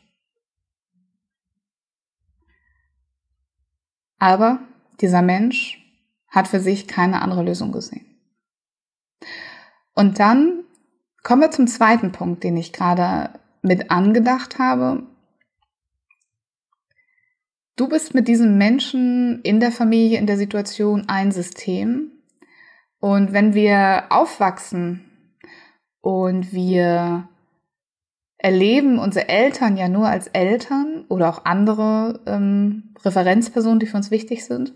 Aber 4.20 4.60
dieser 5.02 5.22
Mensch 5.22 5.84
hat 6.30 6.48
für 6.48 6.60
sich 6.60 6.88
keine 6.88 7.22
andere 7.22 7.44
Lösung 7.44 7.72
gesehen. 7.72 8.06
Und 9.94 10.20
dann 10.20 10.64
kommen 11.28 11.42
wir 11.42 11.52
zum 11.52 11.68
zweiten 11.68 12.14
Punkt, 12.14 12.46
den 12.46 12.56
ich 12.56 12.72
gerade 12.72 13.38
mit 13.62 13.92
angedacht 13.92 14.60
habe. 14.60 15.04
Du 17.76 17.90
bist 17.90 18.14
mit 18.14 18.30
diesem 18.30 18.58
Menschen 18.58 19.42
in 19.42 19.60
der 19.60 19.74
Familie, 19.74 20.20
in 20.20 20.26
der 20.26 20.38
Situation 20.38 21.10
ein 21.10 21.34
System. 21.34 22.14
Und 23.02 23.34
wenn 23.34 23.54
wir 23.54 24.06
aufwachsen 24.10 25.04
und 26.00 26.54
wir 26.54 27.28
erleben 28.38 28.98
unsere 28.98 29.28
Eltern 29.28 29.76
ja 29.76 29.90
nur 29.90 30.08
als 30.08 30.28
Eltern 30.28 31.04
oder 31.10 31.28
auch 31.28 31.44
andere 31.44 32.22
ähm, 32.26 32.94
Referenzpersonen, 33.04 33.80
die 33.80 33.88
für 33.88 33.98
uns 33.98 34.12
wichtig 34.12 34.46
sind, 34.46 34.72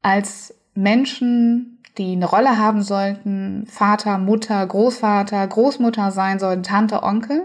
als 0.00 0.54
Menschen, 0.72 1.77
die 1.98 2.12
eine 2.12 2.26
Rolle 2.26 2.58
haben 2.58 2.82
sollten, 2.82 3.66
Vater, 3.66 4.18
Mutter, 4.18 4.64
Großvater, 4.66 5.46
Großmutter 5.46 6.10
sein 6.10 6.38
sollten, 6.38 6.62
Tante, 6.62 7.02
Onkel. 7.02 7.42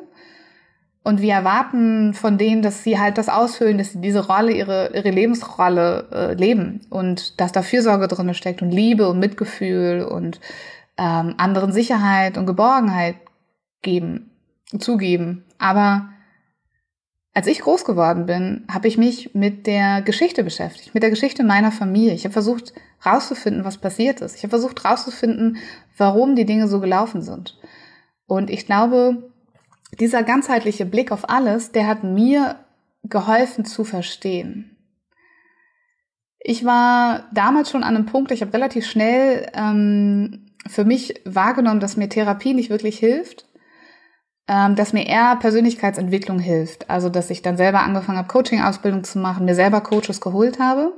Und 1.04 1.22
wir 1.22 1.34
erwarten 1.34 2.14
von 2.14 2.38
denen, 2.38 2.62
dass 2.62 2.84
sie 2.84 2.98
halt 2.98 3.18
das 3.18 3.28
ausfüllen, 3.28 3.78
dass 3.78 3.92
sie 3.92 4.00
diese 4.00 4.26
Rolle, 4.26 4.54
ihre, 4.54 4.92
ihre 4.96 5.10
Lebensrolle 5.10 6.08
äh, 6.14 6.34
leben 6.36 6.82
und 6.90 7.42
dass 7.42 7.52
da 7.52 7.62
Fürsorge 7.62 8.08
drin 8.08 8.34
steckt 8.34 8.62
und 8.62 8.72
Liebe 8.72 9.10
und 9.10 9.20
Mitgefühl 9.20 10.04
und 10.04 10.40
ähm, 10.98 11.34
anderen 11.38 11.74
Sicherheit 11.74 12.38
und 12.38 12.46
Geborgenheit 12.46 13.16
geben 13.82 14.30
zugeben. 14.80 15.44
Aber 15.60 16.08
als 17.34 17.48
ich 17.48 17.62
groß 17.62 17.84
geworden 17.84 18.28
bin, 18.28 18.64
habe 18.72 18.88
ich 18.88 18.98
mich 18.98 19.34
mit 19.34 19.66
der 19.66 20.04
Geschichte 20.04 20.44
beschäftigt, 20.44 20.94
mit 20.94 21.02
der 21.02 21.10
Geschichte 21.10 21.44
meiner 21.44 21.72
Familie. 21.72 22.14
Ich 22.14 22.26
habe 22.26 22.34
versucht 22.34 22.74
rauszufinden, 23.04 23.66
was 23.66 23.80
passiert 23.80 24.22
ist. 24.22 24.36
Ich 24.36 24.44
habe 24.44 24.52
versucht 24.52 24.86
rauszufinden, 24.86 25.58
warum 25.98 26.36
die 26.36 26.46
Dinge 26.46 26.68
so 26.68 26.80
gelaufen 26.80 27.24
sind. 27.24 27.58
Und 28.28 28.52
ich 28.52 28.68
glaube, 28.68 29.32
dieser 30.00 30.22
ganzheitliche 30.22 30.86
Blick 30.86 31.12
auf 31.12 31.28
alles, 31.30 31.72
der 31.72 31.88
hat 31.88 32.04
mir 32.04 32.58
geholfen 33.04 33.66
zu 33.66 33.84
verstehen. 33.84 34.78
Ich 36.40 36.66
war 36.66 37.30
damals 37.34 37.72
schon 37.72 37.84
an 37.84 37.96
einem 37.96 38.06
Punkt, 38.06 38.32
ich 38.32 38.42
habe 38.42 38.54
relativ 38.54 38.86
schnell 38.86 39.50
ähm, 39.54 40.52
für 40.68 40.86
mich 40.86 41.22
wahrgenommen, 41.26 41.80
dass 41.80 41.98
mir 41.98 42.10
Therapie 42.10 42.54
nicht 42.54 42.70
wirklich 42.70 43.00
hilft 43.00 43.48
ähm, 44.48 44.76
dass 44.76 44.94
mir 44.94 45.08
eher 45.08 45.36
Persönlichkeitsentwicklung 45.38 46.40
hilft. 46.40 46.90
Also, 46.90 47.10
dass 47.10 47.30
ich 47.30 47.42
dann 47.42 47.58
selber 47.58 47.82
angefangen 47.82 48.18
habe, 48.18 48.28
Coaching-Ausbildung 48.28 49.04
zu 49.04 49.20
machen, 49.20 49.46
mir 49.46 49.56
selber 49.56 49.82
Coaches 49.82 50.22
geholt 50.22 50.60
habe. 50.60 50.94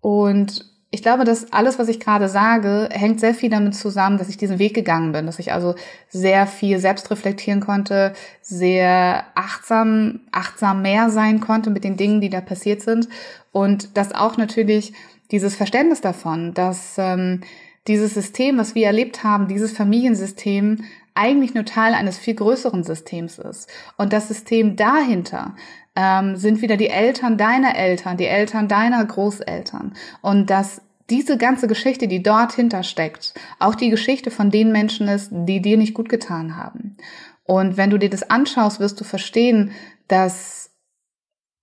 Und 0.00 0.64
ich 0.90 1.02
glaube, 1.02 1.24
dass 1.24 1.52
alles, 1.52 1.78
was 1.78 1.88
ich 1.88 2.00
gerade 2.00 2.28
sage, 2.28 2.88
hängt 2.90 3.20
sehr 3.20 3.34
viel 3.34 3.50
damit 3.50 3.74
zusammen, 3.74 4.16
dass 4.16 4.30
ich 4.30 4.38
diesen 4.38 4.58
Weg 4.58 4.72
gegangen 4.72 5.12
bin, 5.12 5.26
dass 5.26 5.38
ich 5.38 5.52
also 5.52 5.74
sehr 6.08 6.46
viel 6.46 6.78
selbst 6.78 7.10
reflektieren 7.10 7.60
konnte, 7.60 8.14
sehr 8.40 9.24
achtsam, 9.34 10.20
achtsam 10.32 10.80
mehr 10.80 11.10
sein 11.10 11.40
konnte 11.40 11.68
mit 11.68 11.84
den 11.84 11.98
Dingen, 11.98 12.22
die 12.22 12.30
da 12.30 12.40
passiert 12.40 12.80
sind 12.80 13.08
und 13.52 13.98
dass 13.98 14.14
auch 14.14 14.38
natürlich 14.38 14.94
dieses 15.30 15.56
Verständnis 15.56 16.00
davon, 16.00 16.54
dass 16.54 16.94
ähm, 16.96 17.42
dieses 17.86 18.14
System, 18.14 18.56
was 18.56 18.74
wir 18.74 18.86
erlebt 18.86 19.22
haben, 19.24 19.46
dieses 19.46 19.72
Familiensystem 19.72 20.84
eigentlich 21.18 21.54
nur 21.54 21.64
Teil 21.64 21.94
eines 21.94 22.16
viel 22.16 22.34
größeren 22.34 22.84
Systems 22.84 23.38
ist. 23.38 23.68
Und 23.96 24.12
das 24.12 24.28
System 24.28 24.76
dahinter 24.76 25.56
ähm, 25.96 26.36
sind 26.36 26.62
wieder 26.62 26.76
die 26.76 26.88
Eltern 26.88 27.36
deiner 27.36 27.74
Eltern, 27.76 28.16
die 28.16 28.26
Eltern 28.26 28.68
deiner 28.68 29.04
Großeltern. 29.04 29.94
Und 30.22 30.48
dass 30.48 30.80
diese 31.10 31.36
ganze 31.36 31.66
Geschichte, 31.66 32.06
die 32.06 32.22
dort 32.22 32.52
hintersteckt, 32.52 33.34
auch 33.58 33.74
die 33.74 33.90
Geschichte 33.90 34.30
von 34.30 34.50
den 34.50 34.70
Menschen 34.70 35.08
ist, 35.08 35.30
die 35.32 35.60
dir 35.60 35.76
nicht 35.76 35.94
gut 35.94 36.08
getan 36.08 36.56
haben. 36.56 36.96
Und 37.44 37.76
wenn 37.76 37.90
du 37.90 37.98
dir 37.98 38.10
das 38.10 38.30
anschaust, 38.30 38.78
wirst 38.78 39.00
du 39.00 39.04
verstehen, 39.04 39.72
dass 40.06 40.70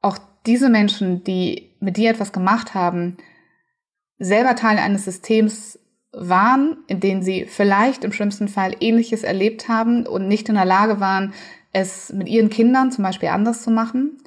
auch 0.02 0.18
diese 0.46 0.70
Menschen, 0.70 1.24
die 1.24 1.72
mit 1.80 1.98
dir 1.98 2.10
etwas 2.10 2.34
gemacht 2.34 2.74
haben, 2.74 3.18
selber 4.18 4.56
Teil 4.56 4.80
eines 4.80 5.06
Systems 5.06 5.80
waren, 6.17 6.77
in 6.88 7.00
denen 7.00 7.22
sie 7.22 7.45
vielleicht 7.45 8.03
im 8.03 8.12
schlimmsten 8.12 8.48
Fall 8.48 8.75
Ähnliches 8.79 9.24
erlebt 9.24 9.67
haben 9.67 10.07
und 10.07 10.27
nicht 10.27 10.50
in 10.50 10.55
der 10.55 10.65
Lage 10.65 11.00
waren, 11.00 11.34
es 11.72 12.12
mit 12.13 12.29
ihren 12.29 12.50
Kindern 12.50 12.91
zum 12.91 13.03
Beispiel 13.03 13.29
anders 13.29 13.62
zu 13.62 13.72
machen. 13.72 14.17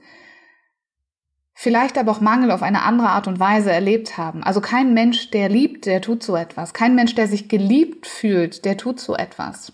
Vielleicht 1.55 1.99
aber 1.99 2.13
auch 2.13 2.21
Mangel 2.21 2.53
auf 2.53 2.63
eine 2.63 2.83
andere 2.83 3.09
Art 3.09 3.27
und 3.27 3.41
Weise 3.41 3.73
erlebt 3.73 4.17
haben. 4.17 4.45
Also 4.45 4.61
kein 4.61 4.95
Mensch, 4.95 5.31
der 5.31 5.49
liebt, 5.49 5.87
der 5.87 6.01
tut 6.01 6.23
so 6.23 6.37
etwas. 6.37 6.73
Kein 6.73 6.95
Mensch, 6.95 7.15
der 7.15 7.27
sich 7.27 7.49
geliebt 7.49 8.07
fühlt, 8.07 8.65
der 8.65 8.77
tut 8.77 9.01
so 9.01 9.17
etwas. 9.17 9.73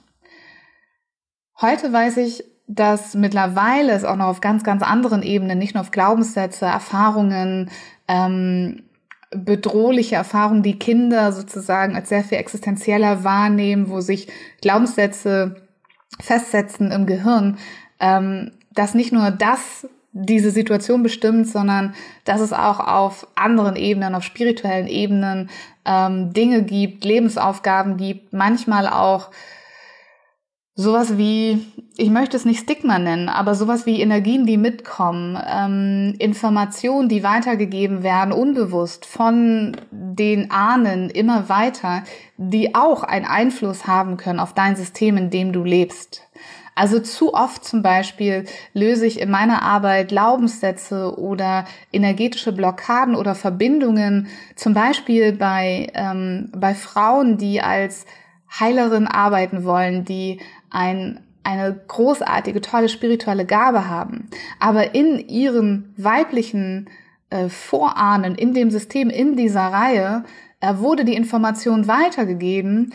Heute 1.61 1.93
weiß 1.93 2.17
ich, 2.19 2.45
dass 2.67 3.15
mittlerweile 3.15 3.93
es 3.93 4.05
auch 4.05 4.17
noch 4.17 4.27
auf 4.27 4.41
ganz, 4.41 4.65
ganz 4.65 4.83
anderen 4.83 5.23
Ebenen, 5.23 5.59
nicht 5.59 5.75
nur 5.75 5.83
auf 5.83 5.91
Glaubenssätze, 5.91 6.65
Erfahrungen, 6.65 7.71
ähm, 8.09 8.85
bedrohliche 9.35 10.17
Erfahrungen, 10.17 10.63
die 10.63 10.79
Kinder 10.79 11.33
sozusagen 11.33 11.97
als 11.97 12.09
sehr 12.09 12.25
viel 12.25 12.39
existenzieller 12.39 13.25
wahrnehmen, 13.25 13.89
wo 13.89 14.01
sich 14.01 14.29
Glaubenssätze 14.61 15.57
festsetzen 16.21 16.91
im 16.91 17.07
Gehirn, 17.07 17.59
ähm, 18.01 18.53
dass 18.73 18.95
nicht 18.95 19.13
nur 19.13 19.31
das 19.31 19.87
diese 20.17 20.53
Situation 20.53 21.03
bestimmt, 21.03 21.49
sondern 21.49 21.93
dass 22.25 22.41
es 22.41 22.53
auch 22.53 22.79
auf 22.79 23.27
anderen 23.35 23.75
Ebenen, 23.75 24.15
auf 24.15 24.23
spirituellen 24.23 24.87
Ebenen 24.87 25.51
ähm, 25.85 26.33
Dinge 26.33 26.63
gibt, 26.63 27.05
Lebensaufgaben 27.05 27.97
gibt, 27.97 28.33
manchmal 28.33 28.87
auch 28.87 29.31
sowas 30.77 31.17
wie, 31.17 31.65
ich 31.97 32.11
möchte 32.11 32.37
es 32.37 32.45
nicht 32.45 32.61
Stigma 32.61 32.99
nennen, 32.99 33.29
aber 33.29 33.55
sowas 33.55 33.87
wie 33.87 34.01
Energien, 34.01 34.45
die 34.45 34.57
mitkommen, 34.57 35.39
ähm, 35.47 36.15
Informationen, 36.19 37.09
die 37.09 37.23
weitergegeben 37.23 38.03
werden, 38.03 38.33
unbewusst 38.33 39.07
von 39.07 39.77
den 39.91 40.51
Ahnen 40.51 41.11
immer 41.11 41.49
weiter, 41.49 42.03
die 42.37 42.75
auch 42.75 43.05
einen 43.05 43.25
Einfluss 43.25 43.87
haben 43.87 44.17
können 44.17 44.41
auf 44.41 44.53
dein 44.55 44.75
System, 44.75 45.17
in 45.17 45.31
dem 45.31 45.53
du 45.53 45.63
lebst. 45.63 46.23
Also 46.77 46.99
zu 46.99 47.35
oft 47.35 47.65
zum 47.65 47.83
Beispiel 47.83 48.47
löse 48.73 49.07
ich 49.07 49.21
in 49.21 49.31
meiner 49.31 49.63
Arbeit 49.63 50.09
Glaubenssätze 50.09 51.17
oder 51.17 51.67
energetische 51.93 52.51
Blockaden 52.51 53.15
oder 53.15 53.37
Verbindungen, 53.37 54.27
zum 54.57 54.75
Beispiel 54.75 55.33
bei, 55.33 55.93
ähm, 55.95 56.51
bei 56.53 56.75
Frauen, 56.75 57.39
die 57.39 57.61
als 57.61 58.07
Heilerin 58.59 59.07
arbeiten 59.07 59.65
wollen, 59.65 60.05
die 60.05 60.41
ein, 60.75 61.21
eine 61.43 61.79
großartige, 61.89 62.61
tolle 62.61 62.89
spirituelle 62.89 63.47
Gabe 63.47 63.89
haben, 63.89 64.29
aber 64.59 64.95
in 64.95 65.19
ihren 65.29 65.95
weiblichen 65.97 66.91
äh, 67.31 67.49
Vorahnen, 67.49 68.35
in 68.35 68.55
dem 68.55 68.71
System, 68.71 69.11
in 69.11 69.37
dieser 69.37 69.67
Reihe, 69.67 70.25
äh, 70.61 70.77
wurde 70.77 71.05
die 71.05 71.15
Information 71.15 71.87
weitergegeben, 71.87 72.93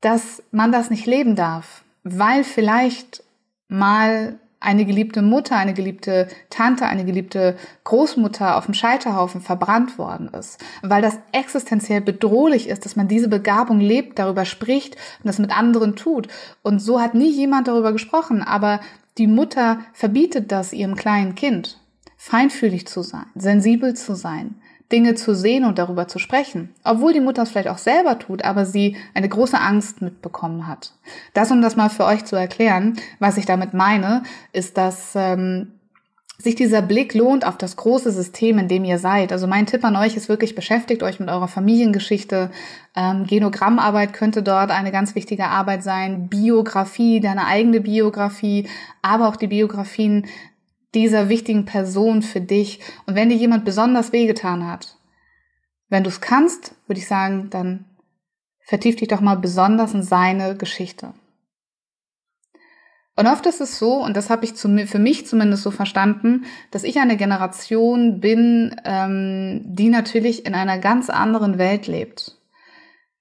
dass 0.00 0.42
man 0.50 0.72
das 0.72 0.90
nicht 0.90 1.06
leben 1.06 1.36
darf, 1.36 1.84
weil 2.02 2.44
vielleicht 2.44 3.22
mal 3.68 4.38
eine 4.62 4.84
geliebte 4.84 5.22
Mutter, 5.22 5.56
eine 5.56 5.74
geliebte 5.74 6.28
Tante, 6.50 6.86
eine 6.86 7.04
geliebte 7.04 7.56
Großmutter 7.84 8.56
auf 8.56 8.66
dem 8.66 8.74
Scheiterhaufen 8.74 9.40
verbrannt 9.40 9.98
worden 9.98 10.28
ist, 10.28 10.58
weil 10.82 11.02
das 11.02 11.18
existenziell 11.32 12.00
bedrohlich 12.00 12.68
ist, 12.68 12.84
dass 12.84 12.96
man 12.96 13.08
diese 13.08 13.28
Begabung 13.28 13.80
lebt, 13.80 14.18
darüber 14.18 14.44
spricht 14.44 14.94
und 14.94 15.26
das 15.26 15.38
mit 15.38 15.56
anderen 15.56 15.96
tut. 15.96 16.28
Und 16.62 16.80
so 16.80 17.00
hat 17.00 17.14
nie 17.14 17.30
jemand 17.30 17.68
darüber 17.68 17.92
gesprochen, 17.92 18.42
aber 18.42 18.80
die 19.18 19.26
Mutter 19.26 19.80
verbietet 19.92 20.52
das 20.52 20.72
ihrem 20.72 20.96
kleinen 20.96 21.34
Kind, 21.34 21.78
feinfühlig 22.16 22.86
zu 22.86 23.02
sein, 23.02 23.26
sensibel 23.34 23.94
zu 23.94 24.14
sein, 24.14 24.54
Dinge 24.92 25.14
zu 25.14 25.34
sehen 25.34 25.64
und 25.64 25.78
darüber 25.78 26.06
zu 26.06 26.18
sprechen. 26.18 26.74
Obwohl 26.84 27.12
die 27.12 27.20
Mutter 27.20 27.42
es 27.42 27.50
vielleicht 27.50 27.68
auch 27.68 27.78
selber 27.78 28.18
tut, 28.18 28.44
aber 28.44 28.66
sie 28.66 28.96
eine 29.14 29.28
große 29.28 29.58
Angst 29.58 30.02
mitbekommen 30.02 30.68
hat. 30.68 30.92
Das, 31.34 31.50
um 31.50 31.62
das 31.62 31.76
mal 31.76 31.88
für 31.88 32.04
euch 32.04 32.24
zu 32.24 32.36
erklären, 32.36 32.98
was 33.18 33.38
ich 33.38 33.46
damit 33.46 33.74
meine, 33.74 34.22
ist, 34.52 34.76
dass 34.76 35.12
ähm, 35.14 35.72
sich 36.42 36.54
dieser 36.56 36.82
Blick 36.82 37.14
lohnt 37.14 37.46
auf 37.46 37.56
das 37.56 37.76
große 37.76 38.10
System, 38.10 38.58
in 38.58 38.66
dem 38.66 38.84
ihr 38.84 38.98
seid. 38.98 39.30
Also 39.30 39.46
mein 39.46 39.66
Tipp 39.66 39.84
an 39.84 39.94
euch 39.94 40.16
ist 40.16 40.28
wirklich, 40.28 40.56
beschäftigt 40.56 41.02
euch 41.04 41.20
mit 41.20 41.28
eurer 41.28 41.46
Familiengeschichte. 41.46 42.50
Ähm, 42.96 43.26
Genogrammarbeit 43.26 44.12
könnte 44.12 44.42
dort 44.42 44.70
eine 44.70 44.90
ganz 44.90 45.14
wichtige 45.14 45.46
Arbeit 45.46 45.84
sein. 45.84 46.28
Biografie, 46.28 47.20
deine 47.20 47.46
eigene 47.46 47.80
Biografie, 47.80 48.68
aber 49.02 49.28
auch 49.28 49.36
die 49.36 49.46
Biografien 49.46 50.26
dieser 50.94 51.28
wichtigen 51.28 51.64
Person 51.64 52.22
für 52.22 52.40
dich. 52.40 52.80
Und 53.06 53.14
wenn 53.14 53.28
dir 53.28 53.36
jemand 53.36 53.64
besonders 53.64 54.12
wehgetan 54.12 54.66
hat, 54.66 54.96
wenn 55.88 56.04
du 56.04 56.10
es 56.10 56.20
kannst, 56.20 56.74
würde 56.86 57.00
ich 57.00 57.06
sagen, 57.06 57.50
dann 57.50 57.84
vertief 58.60 58.96
dich 58.96 59.08
doch 59.08 59.20
mal 59.20 59.36
besonders 59.36 59.94
in 59.94 60.02
seine 60.02 60.56
Geschichte. 60.56 61.14
Und 63.14 63.26
oft 63.26 63.44
ist 63.44 63.60
es 63.60 63.78
so, 63.78 64.02
und 64.02 64.16
das 64.16 64.30
habe 64.30 64.46
ich 64.46 64.54
für 64.54 64.98
mich 64.98 65.26
zumindest 65.26 65.62
so 65.62 65.70
verstanden, 65.70 66.46
dass 66.70 66.82
ich 66.82 66.98
eine 66.98 67.18
Generation 67.18 68.20
bin, 68.20 68.74
ähm, 68.84 69.60
die 69.66 69.90
natürlich 69.90 70.46
in 70.46 70.54
einer 70.54 70.78
ganz 70.78 71.10
anderen 71.10 71.58
Welt 71.58 71.86
lebt. 71.86 72.38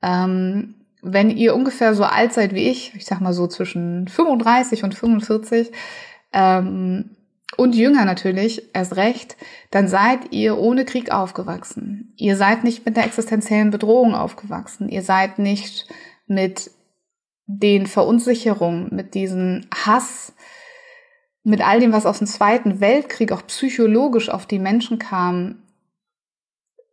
Ähm, 0.01 0.75
wenn 1.01 1.30
ihr 1.30 1.56
ungefähr 1.56 1.94
so 1.94 2.05
alt 2.05 2.31
seid 2.31 2.53
wie 2.53 2.70
ich, 2.70 2.96
ich 2.96 3.05
sag 3.05 3.20
mal 3.20 3.34
so 3.34 3.48
zwischen 3.48 4.07
35 4.07 4.84
und 4.84 4.96
45, 4.96 5.72
ähm, 6.31 7.18
und 7.57 7.75
jünger 7.75 8.05
natürlich, 8.05 8.74
erst 8.74 8.96
recht, 8.96 9.35
dann 9.72 9.87
seid 9.87 10.31
ihr 10.31 10.57
ohne 10.57 10.85
Krieg 10.85 11.11
aufgewachsen. 11.11 12.14
Ihr 12.16 12.37
seid 12.37 12.64
nicht 12.64 12.85
mit 12.85 12.96
der 12.96 13.05
existenziellen 13.05 13.72
Bedrohung 13.72 14.16
aufgewachsen. 14.16 14.87
Ihr 14.90 15.01
seid 15.01 15.37
nicht 15.37 15.87
mit 16.27 16.72
den 17.46 17.87
Verunsicherungen, 17.87 18.87
mit 18.92 19.14
diesem 19.14 19.68
Hass, 19.74 20.33
mit 21.44 21.61
all 21.61 21.79
dem, 21.79 21.92
was 21.92 22.05
aus 22.05 22.20
dem 22.20 22.27
Zweiten 22.27 22.79
Weltkrieg 22.79 23.31
auch 23.31 23.46
psychologisch 23.48 24.29
auf 24.29 24.46
die 24.46 24.59
Menschen 24.59 25.00
kam, 25.00 25.64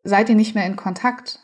seid 0.03 0.29
ihr 0.29 0.35
nicht 0.35 0.55
mehr 0.55 0.67
in 0.67 0.77
Kontakt. 0.77 1.41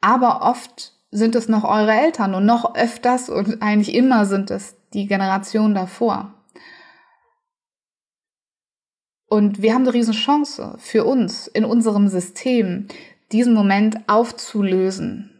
Aber 0.00 0.42
oft 0.42 0.92
sind 1.10 1.34
es 1.34 1.48
noch 1.48 1.64
eure 1.64 1.92
Eltern 1.92 2.34
und 2.34 2.44
noch 2.44 2.74
öfters 2.74 3.30
und 3.30 3.62
eigentlich 3.62 3.94
immer 3.94 4.26
sind 4.26 4.50
es 4.50 4.76
die 4.92 5.06
Generationen 5.06 5.74
davor. 5.74 6.34
Und 9.28 9.60
wir 9.60 9.74
haben 9.74 9.82
eine 9.82 9.94
riesen 9.94 10.14
Chance 10.14 10.76
für 10.78 11.04
uns 11.04 11.46
in 11.46 11.64
unserem 11.64 12.08
System, 12.08 12.88
diesen 13.30 13.52
Moment 13.52 13.98
aufzulösen 14.08 15.30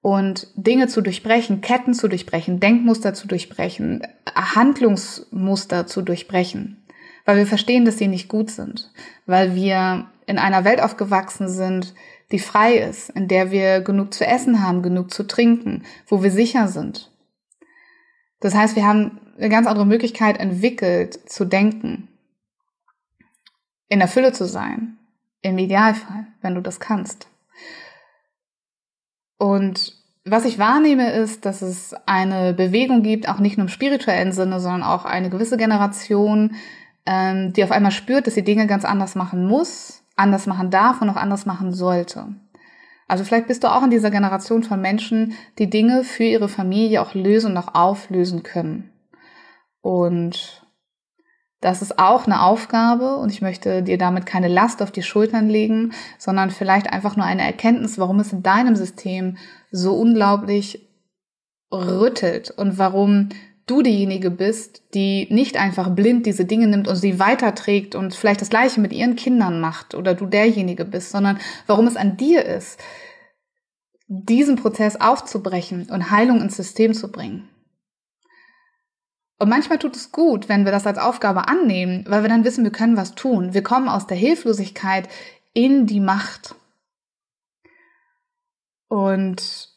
und 0.00 0.48
Dinge 0.54 0.88
zu 0.88 1.02
durchbrechen, 1.02 1.60
Ketten 1.60 1.92
zu 1.92 2.08
durchbrechen, 2.08 2.60
Denkmuster 2.60 3.12
zu 3.12 3.28
durchbrechen, 3.28 4.06
Handlungsmuster 4.34 5.86
zu 5.86 6.00
durchbrechen, 6.00 6.82
weil 7.26 7.36
wir 7.36 7.46
verstehen, 7.46 7.84
dass 7.84 7.98
sie 7.98 8.08
nicht 8.08 8.28
gut 8.28 8.50
sind, 8.50 8.90
weil 9.26 9.54
wir 9.54 10.06
in 10.26 10.38
einer 10.38 10.64
Welt 10.64 10.82
aufgewachsen 10.82 11.48
sind, 11.48 11.94
die 12.32 12.38
frei 12.38 12.76
ist, 12.76 13.10
in 13.10 13.28
der 13.28 13.50
wir 13.50 13.80
genug 13.80 14.14
zu 14.14 14.24
essen 14.26 14.62
haben, 14.62 14.80
genug 14.80 15.12
zu 15.12 15.24
trinken, 15.24 15.82
wo 16.06 16.22
wir 16.22 16.30
sicher 16.30 16.68
sind. 16.68 17.10
Das 18.38 18.54
heißt, 18.54 18.76
wir 18.76 18.86
haben 18.86 19.20
eine 19.36 19.50
ganz 19.50 19.66
andere 19.66 19.86
Möglichkeit 19.86 20.40
entwickelt 20.40 21.28
zu 21.28 21.44
denken 21.44 22.09
in 23.90 23.98
der 23.98 24.08
Fülle 24.08 24.32
zu 24.32 24.46
sein. 24.46 24.96
Im 25.42 25.58
Idealfall, 25.58 26.26
wenn 26.40 26.54
du 26.54 26.62
das 26.62 26.80
kannst. 26.80 27.28
Und 29.36 29.94
was 30.24 30.44
ich 30.44 30.58
wahrnehme, 30.58 31.12
ist, 31.12 31.44
dass 31.44 31.60
es 31.62 31.94
eine 32.06 32.54
Bewegung 32.54 33.02
gibt, 33.02 33.28
auch 33.28 33.38
nicht 33.38 33.56
nur 33.56 33.66
im 33.66 33.70
spirituellen 33.70 34.32
Sinne, 34.32 34.60
sondern 34.60 34.82
auch 34.82 35.04
eine 35.04 35.30
gewisse 35.30 35.56
Generation, 35.56 36.56
ähm, 37.06 37.52
die 37.52 37.64
auf 37.64 37.70
einmal 37.70 37.90
spürt, 37.90 38.26
dass 38.26 38.34
sie 38.34 38.44
Dinge 38.44 38.66
ganz 38.66 38.84
anders 38.84 39.14
machen 39.14 39.46
muss, 39.46 40.02
anders 40.16 40.46
machen 40.46 40.70
darf 40.70 41.00
und 41.00 41.08
auch 41.10 41.16
anders 41.16 41.46
machen 41.46 41.72
sollte. 41.72 42.34
Also 43.08 43.24
vielleicht 43.24 43.48
bist 43.48 43.64
du 43.64 43.68
auch 43.68 43.82
in 43.82 43.90
dieser 43.90 44.10
Generation 44.10 44.62
von 44.62 44.80
Menschen, 44.80 45.32
die 45.58 45.70
Dinge 45.70 46.04
für 46.04 46.24
ihre 46.24 46.48
Familie 46.48 47.02
auch 47.02 47.14
lösen 47.14 47.52
und 47.52 47.56
auch 47.56 47.74
auflösen 47.74 48.42
können. 48.42 48.92
Und 49.80 50.59
das 51.60 51.82
ist 51.82 51.98
auch 51.98 52.26
eine 52.26 52.42
Aufgabe 52.42 53.16
und 53.16 53.30
ich 53.30 53.42
möchte 53.42 53.82
dir 53.82 53.98
damit 53.98 54.24
keine 54.24 54.48
Last 54.48 54.80
auf 54.82 54.90
die 54.90 55.02
Schultern 55.02 55.48
legen, 55.48 55.92
sondern 56.18 56.50
vielleicht 56.50 56.90
einfach 56.90 57.16
nur 57.16 57.26
eine 57.26 57.42
Erkenntnis, 57.42 57.98
warum 57.98 58.18
es 58.20 58.32
in 58.32 58.42
deinem 58.42 58.76
System 58.76 59.36
so 59.70 59.94
unglaublich 59.94 60.88
rüttelt 61.70 62.50
und 62.50 62.78
warum 62.78 63.28
du 63.66 63.82
diejenige 63.82 64.30
bist, 64.30 64.82
die 64.94 65.28
nicht 65.30 65.56
einfach 65.56 65.90
blind 65.90 66.26
diese 66.26 66.44
Dinge 66.44 66.66
nimmt 66.66 66.88
und 66.88 66.96
sie 66.96 67.20
weiterträgt 67.20 67.94
und 67.94 68.14
vielleicht 68.14 68.40
das 68.40 68.50
gleiche 68.50 68.80
mit 68.80 68.92
ihren 68.92 69.14
Kindern 69.14 69.60
macht 69.60 69.94
oder 69.94 70.14
du 70.14 70.26
derjenige 70.26 70.84
bist, 70.84 71.10
sondern 71.10 71.38
warum 71.66 71.86
es 71.86 71.96
an 71.96 72.16
dir 72.16 72.44
ist, 72.44 72.80
diesen 74.08 74.56
Prozess 74.56 74.96
aufzubrechen 74.96 75.88
und 75.90 76.10
Heilung 76.10 76.40
ins 76.40 76.56
System 76.56 76.94
zu 76.94 77.12
bringen. 77.12 77.48
Und 79.40 79.48
manchmal 79.48 79.78
tut 79.78 79.96
es 79.96 80.12
gut, 80.12 80.50
wenn 80.50 80.66
wir 80.66 80.70
das 80.70 80.86
als 80.86 80.98
Aufgabe 80.98 81.48
annehmen, 81.48 82.04
weil 82.06 82.22
wir 82.22 82.28
dann 82.28 82.44
wissen, 82.44 82.62
wir 82.62 82.70
können 82.70 82.98
was 82.98 83.14
tun. 83.14 83.54
Wir 83.54 83.62
kommen 83.62 83.88
aus 83.88 84.06
der 84.06 84.18
Hilflosigkeit 84.18 85.08
in 85.54 85.86
die 85.86 85.98
Macht. 85.98 86.54
Und 88.88 89.70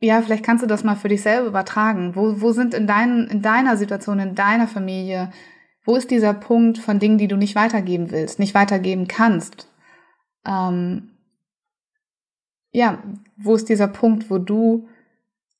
ja, 0.00 0.20
vielleicht 0.20 0.44
kannst 0.44 0.64
du 0.64 0.66
das 0.66 0.82
mal 0.82 0.96
für 0.96 1.08
dich 1.08 1.22
selber 1.22 1.46
übertragen. 1.46 2.16
Wo, 2.16 2.40
wo 2.40 2.50
sind 2.50 2.74
in, 2.74 2.88
dein, 2.88 3.28
in 3.28 3.40
deiner 3.40 3.76
Situation, 3.76 4.18
in 4.18 4.34
deiner 4.34 4.66
Familie, 4.66 5.30
wo 5.84 5.94
ist 5.94 6.10
dieser 6.10 6.34
Punkt 6.34 6.78
von 6.78 6.98
Dingen, 6.98 7.18
die 7.18 7.28
du 7.28 7.36
nicht 7.36 7.54
weitergeben 7.54 8.10
willst, 8.10 8.40
nicht 8.40 8.54
weitergeben 8.54 9.06
kannst? 9.06 9.68
Ähm, 10.44 11.12
ja, 12.72 13.00
wo 13.36 13.54
ist 13.54 13.68
dieser 13.68 13.86
Punkt, 13.86 14.28
wo 14.28 14.38
du 14.38 14.88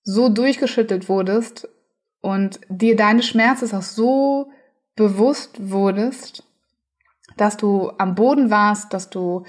so 0.02 0.28
durchgeschüttelt 0.28 1.08
wurdest 1.08 1.68
und 2.20 2.60
dir 2.68 2.96
deine 2.96 3.22
Schmerzen 3.22 3.74
auch 3.74 3.82
so 3.82 4.50
bewusst 4.96 5.70
wurdest, 5.70 6.44
dass 7.36 7.56
du 7.56 7.90
am 7.98 8.14
Boden 8.14 8.50
warst, 8.50 8.92
dass 8.92 9.10
du 9.10 9.44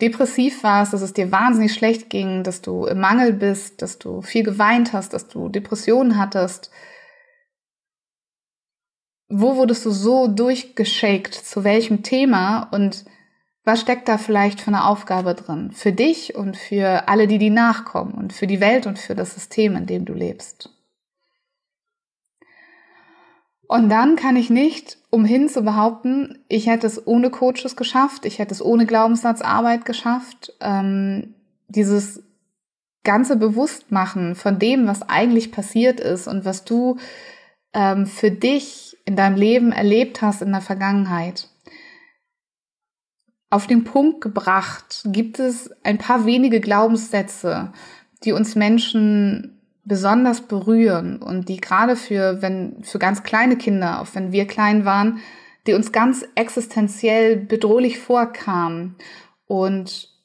depressiv 0.00 0.62
warst, 0.62 0.92
dass 0.92 1.00
es 1.00 1.14
dir 1.14 1.32
wahnsinnig 1.32 1.72
schlecht 1.72 2.10
ging, 2.10 2.42
dass 2.42 2.60
du 2.60 2.86
im 2.86 3.00
Mangel 3.00 3.32
bist, 3.32 3.80
dass 3.80 3.98
du 3.98 4.20
viel 4.20 4.42
geweint 4.42 4.92
hast, 4.92 5.12
dass 5.12 5.28
du 5.28 5.48
Depressionen 5.48 6.18
hattest. 6.18 6.70
Wo 9.28 9.56
wurdest 9.56 9.86
du 9.86 9.90
so 9.90 10.28
durchgeschakt? 10.28 11.34
Zu 11.34 11.64
welchem 11.64 12.02
Thema? 12.02 12.68
Und 12.70 13.06
was 13.66 13.80
steckt 13.80 14.08
da 14.08 14.16
vielleicht 14.16 14.60
für 14.60 14.68
eine 14.68 14.84
Aufgabe 14.84 15.34
drin? 15.34 15.72
Für 15.72 15.90
dich 15.90 16.36
und 16.36 16.56
für 16.56 17.08
alle, 17.08 17.26
die 17.26 17.38
die 17.38 17.50
nachkommen 17.50 18.12
und 18.12 18.32
für 18.32 18.46
die 18.46 18.60
Welt 18.60 18.86
und 18.86 18.96
für 18.96 19.16
das 19.16 19.34
System, 19.34 19.74
in 19.74 19.86
dem 19.86 20.04
du 20.04 20.14
lebst. 20.14 20.70
Und 23.66 23.88
dann 23.88 24.14
kann 24.14 24.36
ich 24.36 24.50
nicht 24.50 24.98
umhin 25.10 25.48
zu 25.48 25.62
behaupten, 25.62 26.38
ich 26.48 26.68
hätte 26.68 26.86
es 26.86 27.04
ohne 27.08 27.30
Coaches 27.30 27.74
geschafft, 27.74 28.24
ich 28.24 28.38
hätte 28.38 28.54
es 28.54 28.64
ohne 28.64 28.86
Glaubenssatzarbeit 28.86 29.84
geschafft. 29.84 30.52
Ähm, 30.60 31.34
dieses 31.66 32.22
ganze 33.02 33.34
Bewusstmachen 33.34 34.36
von 34.36 34.60
dem, 34.60 34.86
was 34.86 35.02
eigentlich 35.08 35.50
passiert 35.50 35.98
ist 35.98 36.28
und 36.28 36.44
was 36.44 36.64
du 36.64 36.98
ähm, 37.74 38.06
für 38.06 38.30
dich 38.30 38.96
in 39.04 39.16
deinem 39.16 39.36
Leben 39.36 39.72
erlebt 39.72 40.22
hast 40.22 40.40
in 40.40 40.52
der 40.52 40.60
Vergangenheit. 40.60 41.48
Auf 43.48 43.66
den 43.66 43.84
Punkt 43.84 44.20
gebracht 44.20 45.02
gibt 45.06 45.38
es 45.38 45.70
ein 45.84 45.98
paar 45.98 46.26
wenige 46.26 46.60
Glaubenssätze, 46.60 47.72
die 48.24 48.32
uns 48.32 48.56
Menschen 48.56 49.60
besonders 49.84 50.40
berühren 50.40 51.22
und 51.22 51.48
die 51.48 51.58
gerade 51.58 51.94
für, 51.94 52.42
wenn, 52.42 52.82
für 52.82 52.98
ganz 52.98 53.22
kleine 53.22 53.56
Kinder, 53.56 54.00
auch 54.00 54.08
wenn 54.14 54.32
wir 54.32 54.46
klein 54.46 54.84
waren, 54.84 55.20
die 55.66 55.74
uns 55.74 55.92
ganz 55.92 56.26
existenziell 56.34 57.36
bedrohlich 57.36 57.98
vorkamen. 57.98 58.96
Und 59.46 60.15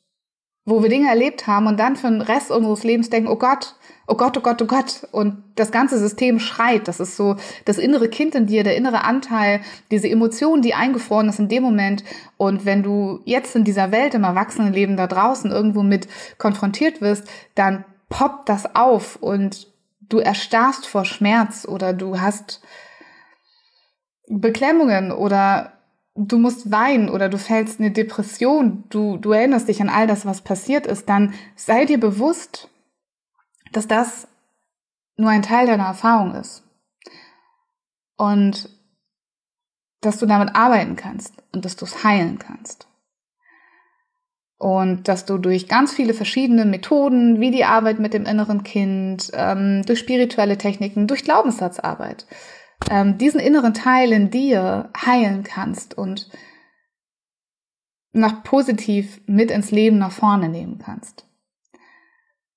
wo 0.64 0.84
wir 0.84 0.90
Dinge 0.90 1.10
erlebt 1.10 1.48
haben 1.48 1.68
und 1.68 1.80
dann 1.80 1.96
für 1.96 2.10
den 2.10 2.22
Rest 2.22 2.52
unseres 2.52 2.84
Lebens 2.84 3.10
denken, 3.10 3.30
oh 3.30 3.36
Gott, 3.36 3.76
oh 4.08 4.16
Gott, 4.16 4.38
oh 4.38 4.42
Gott, 4.42 4.62
oh 4.62 4.66
Gott. 4.66 5.08
Und 5.12 5.44
das 5.56 5.72
ganze 5.72 5.98
System 5.98 6.40
schreit. 6.40 6.88
Das 6.88 7.00
ist 7.00 7.16
so 7.16 7.36
das 7.66 7.80
innere 7.80 8.10
Kind 8.10 8.36
in 8.36 8.46
dir, 8.46 8.64
der 8.64 8.76
innere 8.76 9.04
Anteil, 9.04 9.62
diese 9.90 10.08
Emotion, 10.08 10.62
die 10.62 10.76
eingefroren 10.76 11.30
ist 11.30 11.40
in 11.40 11.50
dem 11.50 11.64
Moment. 11.64 12.04
Und 12.38 12.66
wenn 12.66 12.84
du 12.84 13.22
jetzt 13.26 13.56
in 13.56 13.64
dieser 13.64 13.92
Welt 13.92 14.14
im 14.14 14.24
Erwachsenenleben 14.24 14.98
da 14.98 15.08
draußen 15.08 15.52
irgendwo 15.52 15.82
mit 15.82 16.08
konfrontiert 16.38 17.02
wirst, 17.02 17.28
dann 17.56 17.84
poppt 18.10 18.50
das 18.50 18.76
auf 18.76 19.16
und 19.16 19.68
du 20.02 20.20
erstarrst 20.20 20.86
vor 20.86 21.06
Schmerz 21.06 21.66
oder 21.68 21.94
du 21.94 22.20
hast 22.20 22.62
Beklemmungen 24.28 25.12
oder 25.12 25.74
du 26.28 26.38
musst 26.38 26.72
weinen 26.72 27.10
oder 27.10 27.30
du 27.30 27.38
fällst 27.38 27.80
in 27.80 27.86
eine 27.86 27.94
Depression, 27.94 28.84
du, 28.90 29.18
du 29.18 29.32
erinnerst 29.32 29.68
dich 29.68 29.82
an 29.82 29.90
all 29.90 30.08
das, 30.08 30.26
was 30.26 30.42
passiert 30.42 30.86
ist, 30.86 31.10
dann 31.10 31.34
sei 31.56 31.86
dir 31.86 32.00
bewusst, 32.00 32.70
dass 33.72 33.88
das 33.88 34.28
nur 35.16 35.30
ein 35.30 35.44
Teil 35.44 35.68
deiner 35.68 35.86
Erfahrung 35.86 36.36
ist. 36.36 36.64
Und 38.18 38.70
dass 40.02 40.18
du 40.18 40.26
damit 40.26 40.56
arbeiten 40.56 40.96
kannst 40.96 41.34
und 41.52 41.66
dass 41.66 41.76
du 41.76 41.86
es 41.86 42.04
heilen 42.04 42.40
kannst 42.40 42.88
und 44.62 45.08
dass 45.08 45.26
du 45.26 45.40
durch 45.40 45.68
ganz 45.68 45.92
viele 45.92 46.14
verschiedene 46.14 46.66
Methoden, 46.66 47.40
wie 47.40 47.50
die 47.50 47.66
Arbeit 47.66 47.98
mit 47.98 48.14
dem 48.14 48.28
inneren 48.28 48.64
Kind, 48.64 49.32
ähm, 49.34 49.82
durch 49.88 49.98
spirituelle 49.98 50.56
Techniken, 50.56 51.08
durch 51.08 51.24
Glaubenssatzarbeit, 51.24 52.28
ähm, 52.90 53.18
diesen 53.18 53.40
inneren 53.40 53.74
Teil 53.74 54.12
in 54.12 54.30
dir 54.30 54.90
heilen 54.98 55.44
kannst 55.44 55.98
und 55.98 56.30
nach 58.14 58.44
positiv 58.44 59.22
mit 59.26 59.52
ins 59.52 59.72
Leben 59.72 59.98
nach 59.98 60.12
vorne 60.12 60.50
nehmen 60.50 60.80
kannst. 60.80 61.26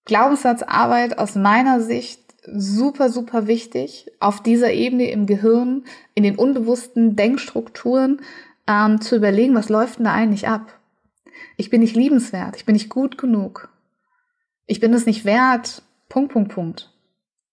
Glaubenssatzarbeit 0.05 1.19
aus 1.19 1.35
meiner 1.35 1.81
Sicht 1.81 2.21
super, 2.47 3.09
super 3.09 3.47
wichtig 3.47 4.11
auf 4.21 4.43
dieser 4.43 4.73
Ebene 4.73 5.11
im 5.11 5.27
Gehirn, 5.27 5.85
in 6.15 6.25
den 6.25 6.37
unbewussten 6.37 7.17
Denkstrukturen 7.17 8.21
ähm, 8.67 9.01
zu 9.01 9.17
überlegen, 9.17 9.55
was 9.55 9.69
läuft 9.69 9.99
denn 9.99 10.05
da 10.05 10.13
eigentlich 10.13 10.49
ab? 10.49 10.79
Ich 11.57 11.71
bin 11.71 11.81
nicht 11.81 11.97
liebenswert. 11.97 12.57
Ich 12.57 12.65
bin 12.65 12.75
nicht 12.75 12.89
gut 12.89 13.19
genug. 13.19 13.69
Ich 14.67 14.81
bin 14.81 14.93
es 14.93 15.07
nicht 15.07 15.25
wert. 15.25 15.83
Punkt, 16.09 16.33
Punkt, 16.33 16.53
Punkt. 16.53 16.93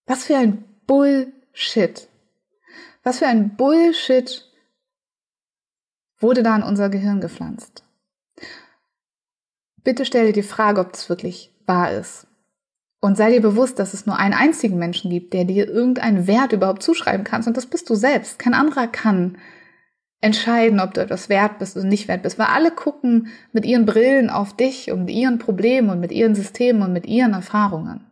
Was 0.06 0.24
für 0.24 0.36
ein 0.36 0.64
Bullshit. 0.86 2.08
Was 3.02 3.18
für 3.18 3.26
ein 3.26 3.56
Bullshit 3.56 4.48
wurde 6.22 6.42
da 6.42 6.56
in 6.56 6.62
unser 6.62 6.88
Gehirn 6.88 7.20
gepflanzt. 7.20 7.84
Bitte 9.82 10.04
stell 10.04 10.26
dir 10.26 10.32
die 10.32 10.42
Frage, 10.42 10.80
ob 10.80 10.92
das 10.92 11.08
wirklich 11.08 11.52
wahr 11.66 11.92
ist. 11.92 12.26
Und 13.00 13.16
sei 13.16 13.32
dir 13.32 13.42
bewusst, 13.42 13.80
dass 13.80 13.94
es 13.94 14.06
nur 14.06 14.16
einen 14.16 14.34
einzigen 14.34 14.78
Menschen 14.78 15.10
gibt, 15.10 15.34
der 15.34 15.44
dir 15.44 15.68
irgendeinen 15.68 16.28
Wert 16.28 16.52
überhaupt 16.52 16.84
zuschreiben 16.84 17.24
kannst. 17.24 17.48
Und 17.48 17.56
das 17.56 17.66
bist 17.66 17.90
du 17.90 17.96
selbst. 17.96 18.38
Kein 18.38 18.54
anderer 18.54 18.86
kann 18.86 19.38
entscheiden, 20.20 20.78
ob 20.78 20.94
du 20.94 21.00
etwas 21.00 21.28
wert 21.28 21.58
bist 21.58 21.76
oder 21.76 21.84
nicht 21.84 22.06
wert 22.06 22.22
bist, 22.22 22.38
weil 22.38 22.46
alle 22.46 22.70
gucken 22.70 23.26
mit 23.52 23.66
ihren 23.66 23.86
Brillen 23.86 24.30
auf 24.30 24.54
dich 24.56 24.92
und 24.92 25.06
mit 25.06 25.10
ihren 25.10 25.40
Problemen 25.40 25.90
und 25.90 25.98
mit 25.98 26.12
ihren 26.12 26.36
Systemen 26.36 26.82
und 26.82 26.92
mit 26.92 27.06
ihren 27.06 27.32
Erfahrungen. 27.32 28.06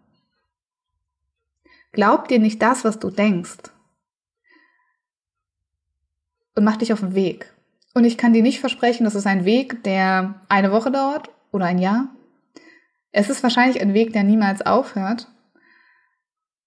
Glaub 1.92 2.26
dir 2.26 2.40
nicht 2.40 2.61
das, 2.61 2.85
was 2.85 2.98
du 2.98 3.11
denkst. 3.11 3.59
Und 6.61 6.64
mach 6.64 6.77
dich 6.77 6.92
auf 6.92 7.01
den 7.01 7.14
Weg. 7.14 7.55
Und 7.94 8.05
ich 8.05 8.18
kann 8.18 8.35
dir 8.35 8.42
nicht 8.42 8.61
versprechen, 8.61 9.05
das 9.05 9.14
ist 9.14 9.27
ein 9.27 9.46
Weg, 9.46 9.83
der 9.83 10.42
eine 10.51 10.73
Woche 10.73 10.90
dauert 10.90 11.31
oder 11.53 11.64
ein 11.64 11.79
Jahr. 11.79 12.09
Es 13.12 13.31
ist 13.31 13.42
wahrscheinlich 13.42 13.81
ein 13.81 13.94
Weg, 13.94 14.12
der 14.12 14.25
niemals 14.25 14.61
aufhört 14.61 15.27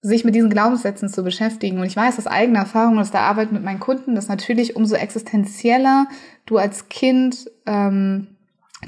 sich 0.02 0.26
mit 0.26 0.34
diesen 0.34 0.50
Glaubenssätzen 0.50 1.10
zu 1.10 1.24
beschäftigen. 1.24 1.78
Und 1.78 1.86
ich 1.86 1.96
weiß 1.96 2.18
aus 2.18 2.26
eigener 2.26 2.62
Erfahrung 2.62 2.98
aus 2.98 3.12
der 3.12 3.22
Arbeit 3.22 3.52
mit 3.52 3.64
meinen 3.64 3.80
Kunden, 3.80 4.16
dass 4.16 4.30
natürlich 4.30 4.76
umso 4.76 4.96
existenzieller 4.96 6.08
du 6.48 6.58
als 6.58 6.90
Kind 6.90 7.52
ähm, 7.68 8.30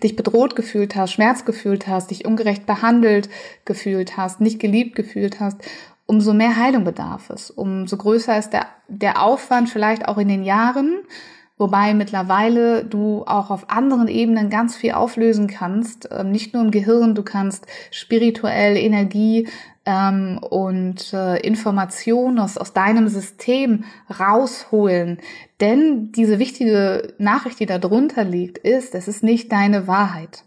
dich 0.02 0.16
bedroht 0.16 0.56
gefühlt 0.56 0.96
hast, 0.96 1.12
Schmerz 1.12 1.46
gefühlt 1.46 1.88
hast, 1.88 2.10
dich 2.10 2.26
ungerecht 2.26 2.66
behandelt 2.66 3.30
gefühlt 3.64 4.18
hast, 4.18 4.42
nicht 4.42 4.60
geliebt 4.60 4.96
gefühlt 4.96 5.40
hast, 5.40 5.62
umso 6.06 6.34
mehr 6.34 6.56
Heilung 6.56 6.84
bedarf 6.84 7.30
es. 7.30 7.50
Umso 7.50 7.98
größer 7.98 8.38
ist 8.38 8.52
der, 8.52 8.68
der 8.88 9.22
Aufwand 9.24 9.70
vielleicht 9.70 10.08
auch 10.08 10.18
in 10.18 10.28
den 10.28 10.44
Jahren, 10.44 11.00
wobei 11.58 11.94
mittlerweile 11.94 12.86
du 12.86 13.24
auch 13.26 13.50
auf 13.50 13.70
anderen 13.70 14.08
Ebenen 14.08 14.50
ganz 14.50 14.76
viel 14.76 14.92
auflösen 14.92 15.48
kannst, 15.48 16.10
ähm, 16.12 16.32
nicht 16.32 16.54
nur 16.54 16.64
im 16.64 16.72
Gehirn, 16.72 17.16
du 17.16 17.24
kannst 17.24 17.66
spirituell 17.92 18.78
Energie 18.78 19.48
ähm, 19.86 20.40
und 20.42 21.14
äh, 21.14 21.40
Informationen 21.40 22.40
aus, 22.40 22.58
aus 22.58 22.74
deinem 22.74 23.08
System 23.08 23.86
rausholen. 24.20 25.20
Denn 25.60 26.12
diese 26.12 26.40
wichtige 26.40 27.14
Nachricht, 27.18 27.60
die 27.60 27.66
da 27.66 27.80
drunter 27.80 28.24
liegt, 28.24 28.58
ist, 28.58 28.94
es 28.94 29.08
ist 29.08 29.24
nicht 29.24 29.52
deine 29.52 29.88
Wahrheit. 29.88 30.44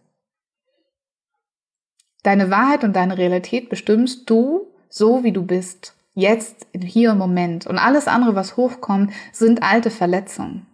Deine 2.22 2.50
Wahrheit 2.50 2.84
und 2.84 2.94
deine 2.94 3.16
Realität 3.16 3.70
bestimmst 3.70 4.28
du 4.28 4.67
so, 4.88 5.24
wie 5.24 5.32
du 5.32 5.44
bist. 5.44 5.94
Jetzt, 6.14 6.66
hier 6.74 7.12
im 7.12 7.18
Moment. 7.18 7.66
Und 7.66 7.78
alles 7.78 8.08
andere, 8.08 8.34
was 8.34 8.56
hochkommt, 8.56 9.12
sind 9.32 9.62
alte 9.62 9.90
Verletzungen. 9.90 10.66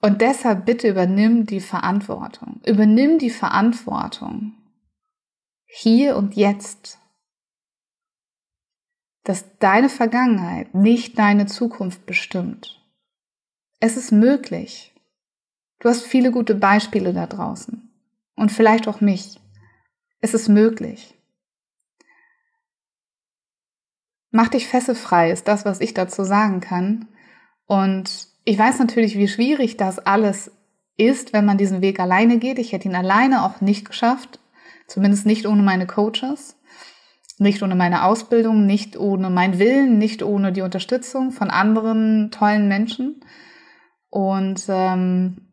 Und 0.00 0.20
deshalb 0.20 0.66
bitte 0.66 0.88
übernimm 0.88 1.46
die 1.46 1.60
Verantwortung. 1.60 2.60
Übernimm 2.64 3.18
die 3.18 3.30
Verantwortung 3.30 4.52
hier 5.66 6.16
und 6.16 6.36
jetzt, 6.36 6.98
dass 9.24 9.58
deine 9.58 9.88
Vergangenheit 9.88 10.74
nicht 10.74 11.18
deine 11.18 11.46
Zukunft 11.46 12.06
bestimmt. 12.06 12.80
Es 13.80 13.96
ist 13.96 14.12
möglich. 14.12 14.94
Du 15.80 15.88
hast 15.88 16.04
viele 16.04 16.30
gute 16.30 16.54
Beispiele 16.54 17.12
da 17.12 17.26
draußen 17.26 17.90
und 18.36 18.52
vielleicht 18.52 18.86
auch 18.86 19.00
mich. 19.00 19.40
Es 20.20 20.34
ist 20.34 20.48
möglich. 20.48 21.15
Mach 24.36 24.48
dich 24.48 24.68
fesselfrei, 24.68 25.30
ist 25.30 25.48
das, 25.48 25.64
was 25.64 25.80
ich 25.80 25.94
dazu 25.94 26.22
sagen 26.22 26.60
kann. 26.60 27.08
Und 27.64 28.28
ich 28.44 28.58
weiß 28.58 28.78
natürlich, 28.80 29.16
wie 29.16 29.28
schwierig 29.28 29.78
das 29.78 29.98
alles 29.98 30.52
ist, 30.98 31.32
wenn 31.32 31.46
man 31.46 31.56
diesen 31.56 31.80
Weg 31.80 31.98
alleine 31.98 32.36
geht. 32.36 32.58
Ich 32.58 32.72
hätte 32.72 32.86
ihn 32.86 32.94
alleine 32.94 33.46
auch 33.46 33.62
nicht 33.62 33.86
geschafft. 33.86 34.38
Zumindest 34.88 35.24
nicht 35.24 35.46
ohne 35.46 35.62
meine 35.62 35.86
Coaches, 35.86 36.60
nicht 37.38 37.62
ohne 37.62 37.76
meine 37.76 38.04
Ausbildung, 38.04 38.66
nicht 38.66 38.98
ohne 38.98 39.30
mein 39.30 39.58
Willen, 39.58 39.96
nicht 39.96 40.22
ohne 40.22 40.52
die 40.52 40.60
Unterstützung 40.60 41.30
von 41.30 41.48
anderen 41.48 42.30
tollen 42.30 42.68
Menschen. 42.68 43.24
Und 44.10 44.64
ähm, 44.68 45.45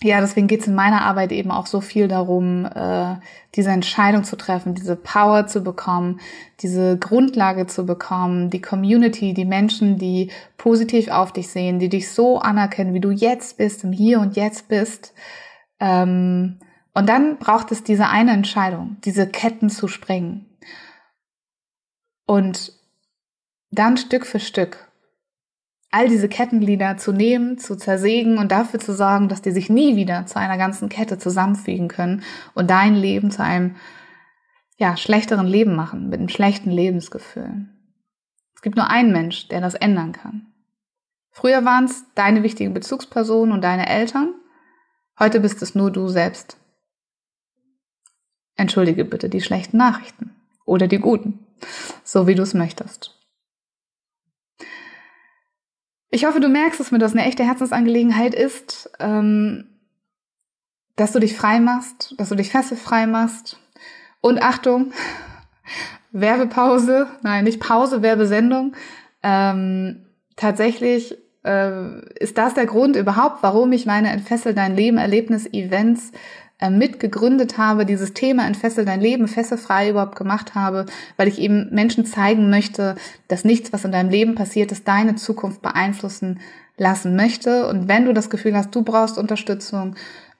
ja, 0.00 0.20
deswegen 0.20 0.46
geht 0.46 0.60
es 0.60 0.68
in 0.68 0.76
meiner 0.76 1.02
Arbeit 1.02 1.32
eben 1.32 1.50
auch 1.50 1.66
so 1.66 1.80
viel 1.80 2.06
darum, 2.06 2.66
äh, 2.66 3.16
diese 3.56 3.70
Entscheidung 3.70 4.22
zu 4.22 4.36
treffen, 4.36 4.74
diese 4.74 4.94
Power 4.94 5.48
zu 5.48 5.64
bekommen, 5.64 6.20
diese 6.60 6.96
Grundlage 6.96 7.66
zu 7.66 7.84
bekommen, 7.84 8.48
die 8.50 8.62
Community, 8.62 9.34
die 9.34 9.44
Menschen, 9.44 9.98
die 9.98 10.30
positiv 10.56 11.08
auf 11.08 11.32
dich 11.32 11.48
sehen, 11.48 11.80
die 11.80 11.88
dich 11.88 12.12
so 12.12 12.38
anerkennen, 12.38 12.94
wie 12.94 13.00
du 13.00 13.10
jetzt 13.10 13.56
bist, 13.56 13.82
im 13.82 13.90
Hier 13.90 14.20
und 14.20 14.36
Jetzt 14.36 14.68
bist. 14.68 15.14
Ähm, 15.80 16.60
und 16.94 17.08
dann 17.08 17.38
braucht 17.38 17.72
es 17.72 17.82
diese 17.82 18.08
eine 18.08 18.32
Entscheidung, 18.32 18.98
diese 19.04 19.28
Ketten 19.28 19.68
zu 19.68 19.88
sprengen. 19.88 20.46
Und 22.24 22.72
dann 23.70 23.96
Stück 23.96 24.26
für 24.26 24.40
Stück 24.40 24.87
all 25.90 26.08
diese 26.08 26.28
Kettenglieder 26.28 26.96
zu 26.98 27.12
nehmen, 27.12 27.58
zu 27.58 27.76
zersägen 27.76 28.38
und 28.38 28.52
dafür 28.52 28.78
zu 28.78 28.94
sorgen, 28.94 29.28
dass 29.28 29.42
die 29.42 29.52
sich 29.52 29.70
nie 29.70 29.96
wieder 29.96 30.26
zu 30.26 30.38
einer 30.38 30.58
ganzen 30.58 30.88
Kette 30.88 31.18
zusammenfügen 31.18 31.88
können 31.88 32.22
und 32.54 32.68
dein 32.68 32.94
Leben 32.94 33.30
zu 33.30 33.42
einem 33.42 33.76
ja, 34.76 34.96
schlechteren 34.96 35.46
Leben 35.46 35.74
machen, 35.74 36.08
mit 36.08 36.18
einem 36.18 36.28
schlechten 36.28 36.70
Lebensgefühl. 36.70 37.68
Es 38.54 38.62
gibt 38.62 38.76
nur 38.76 38.90
einen 38.90 39.12
Mensch, 39.12 39.48
der 39.48 39.60
das 39.60 39.74
ändern 39.74 40.12
kann. 40.12 40.46
Früher 41.30 41.64
waren 41.64 41.84
es 41.84 42.04
deine 42.14 42.42
wichtigen 42.42 42.74
Bezugspersonen 42.74 43.52
und 43.52 43.62
deine 43.62 43.88
Eltern. 43.88 44.34
Heute 45.18 45.40
bist 45.40 45.62
es 45.62 45.74
nur 45.74 45.90
du 45.90 46.08
selbst. 46.08 46.56
Entschuldige 48.56 49.04
bitte 49.04 49.28
die 49.28 49.40
schlechten 49.40 49.76
Nachrichten 49.76 50.34
oder 50.64 50.88
die 50.88 50.98
guten, 50.98 51.46
so 52.02 52.26
wie 52.26 52.34
du 52.34 52.42
es 52.42 52.54
möchtest. 52.54 53.17
Ich 56.18 56.24
hoffe, 56.24 56.40
du 56.40 56.48
merkst, 56.48 56.80
dass 56.80 56.90
mir 56.90 56.98
das 56.98 57.12
eine 57.12 57.24
echte 57.26 57.44
Herzensangelegenheit 57.44 58.34
ist, 58.34 58.90
ähm, 58.98 59.66
dass 60.96 61.12
du 61.12 61.20
dich 61.20 61.36
frei 61.36 61.60
machst, 61.60 62.16
dass 62.18 62.30
du 62.30 62.34
dich 62.34 62.50
fesselfrei 62.50 63.06
machst. 63.06 63.60
Und 64.20 64.42
Achtung, 64.42 64.92
Werbepause, 66.10 67.06
nein, 67.22 67.44
nicht 67.44 67.60
Pause, 67.60 68.02
Werbesendung. 68.02 68.74
Ähm, 69.22 70.06
tatsächlich 70.34 71.16
äh, 71.44 72.00
ist 72.18 72.36
das 72.36 72.54
der 72.54 72.66
Grund 72.66 72.96
überhaupt, 72.96 73.44
warum 73.44 73.70
ich 73.70 73.86
meine 73.86 74.10
Entfessel 74.10 74.54
dein 74.54 74.74
Leben 74.74 74.98
Erlebnis-Events 74.98 76.10
äh, 76.10 76.14
mitgegründet 76.70 77.56
habe, 77.56 77.86
dieses 77.86 78.14
Thema 78.14 78.46
Entfessel 78.46 78.84
dein 78.84 79.00
Leben 79.00 79.28
fesselfrei 79.28 79.90
überhaupt 79.90 80.16
gemacht 80.16 80.54
habe, 80.54 80.86
weil 81.16 81.28
ich 81.28 81.38
eben 81.38 81.68
Menschen 81.72 82.04
zeigen 82.04 82.50
möchte, 82.50 82.96
dass 83.28 83.44
nichts, 83.44 83.72
was 83.72 83.84
in 83.84 83.92
deinem 83.92 84.10
Leben 84.10 84.34
passiert 84.34 84.72
ist, 84.72 84.88
deine 84.88 85.14
Zukunft 85.14 85.62
beeinflussen 85.62 86.40
lassen 86.76 87.14
möchte. 87.14 87.68
Und 87.68 87.88
wenn 87.88 88.04
du 88.04 88.12
das 88.12 88.30
Gefühl 88.30 88.56
hast, 88.56 88.74
du 88.74 88.82
brauchst 88.82 89.18
Unterstützung, 89.18 89.94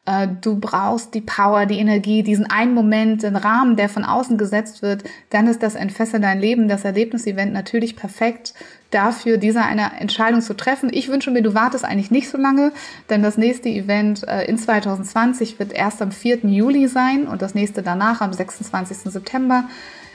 äh, 0.07 0.27
du 0.41 0.59
brauchst 0.59 1.15
die 1.15 1.21
Power, 1.21 1.67
die 1.67 1.79
Energie, 1.79 2.23
diesen 2.23 2.51
einen 2.51 2.75
Moment, 2.75 3.23
den 3.23 3.37
Rahmen, 3.37 3.77
der 3.77 3.89
von 3.89 4.05
außen 4.05 4.39
gesetzt 4.39 4.83
wird, 4.83 5.05
dann 5.31 5.47
ist 5.47 5.63
das 5.63 5.75
Entfessel 5.75 6.21
dein 6.21 6.41
Leben, 6.41 6.69
das 6.69 6.85
Erlebnisevent 6.85 7.53
natürlich 7.53 7.95
perfekt 7.95 8.55
dafür, 8.91 9.37
diese 9.37 9.63
eine 9.63 10.01
Entscheidung 10.01 10.41
zu 10.41 10.55
treffen. 10.55 10.91
Ich 10.93 11.09
wünsche 11.09 11.31
mir, 11.31 11.43
du 11.43 11.55
wartest 11.55 11.85
eigentlich 11.85 12.11
nicht 12.11 12.31
so 12.31 12.39
lange, 12.39 12.73
denn 13.11 13.23
das 13.23 13.37
nächste 13.37 13.69
Event 13.69 14.27
äh, 14.27 14.45
in 14.45 14.57
2020 14.57 15.59
wird 15.59 15.73
erst 15.73 16.01
am 16.01 16.11
4. 16.11 16.39
Juli 16.47 16.89
sein 16.89 17.27
und 17.27 17.43
das 17.43 17.55
nächste 17.55 17.83
danach 17.83 18.21
am 18.21 18.33
26. 18.33 19.13
September. 19.13 19.65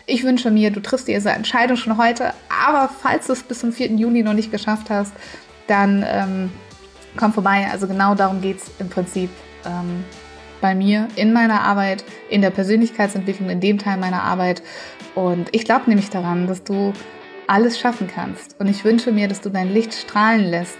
Ich 0.05 0.23
wünsche 0.23 0.51
mir, 0.51 0.71
du 0.71 0.81
triffst 0.81 1.07
diese 1.07 1.29
Entscheidung 1.29 1.77
schon 1.77 1.97
heute, 1.97 2.33
aber 2.65 2.89
falls 2.89 3.27
du 3.27 3.33
es 3.33 3.43
bis 3.43 3.59
zum 3.59 3.71
4. 3.71 3.91
Juli 3.91 4.23
noch 4.23 4.33
nicht 4.33 4.51
geschafft 4.51 4.89
hast, 4.89 5.13
dann 5.67 6.03
ähm, 6.07 6.49
komm 7.15 7.31
vorbei. 7.31 7.67
Also 7.71 7.87
genau 7.87 8.15
darum 8.15 8.41
geht 8.41 8.57
es 8.57 8.71
im 8.79 8.89
Prinzip 8.89 9.29
ähm, 9.65 10.03
bei 10.61 10.75
mir 10.75 11.07
in 11.15 11.31
meiner 11.31 11.61
Arbeit, 11.61 12.03
in 12.29 12.41
der 12.41 12.49
Persönlichkeitsentwicklung, 12.49 13.49
in 13.49 13.59
dem 13.59 13.77
Teil 13.77 13.97
meiner 13.97 14.23
Arbeit. 14.23 14.63
Und 15.13 15.49
ich 15.51 15.63
glaube 15.63 15.89
nämlich 15.89 16.09
daran, 16.09 16.47
dass 16.47 16.63
du 16.63 16.93
alles 17.47 17.79
schaffen 17.79 18.07
kannst. 18.07 18.59
Und 18.59 18.67
ich 18.67 18.83
wünsche 18.83 19.11
mir, 19.11 19.27
dass 19.27 19.41
du 19.41 19.49
dein 19.49 19.73
Licht 19.73 19.93
strahlen 19.93 20.45
lässt 20.45 20.77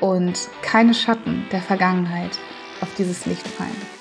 und 0.00 0.48
keine 0.62 0.94
Schatten 0.94 1.46
der 1.52 1.62
Vergangenheit 1.62 2.38
auf 2.80 2.88
dieses 2.96 3.26
Licht 3.26 3.46
fallen. 3.46 3.91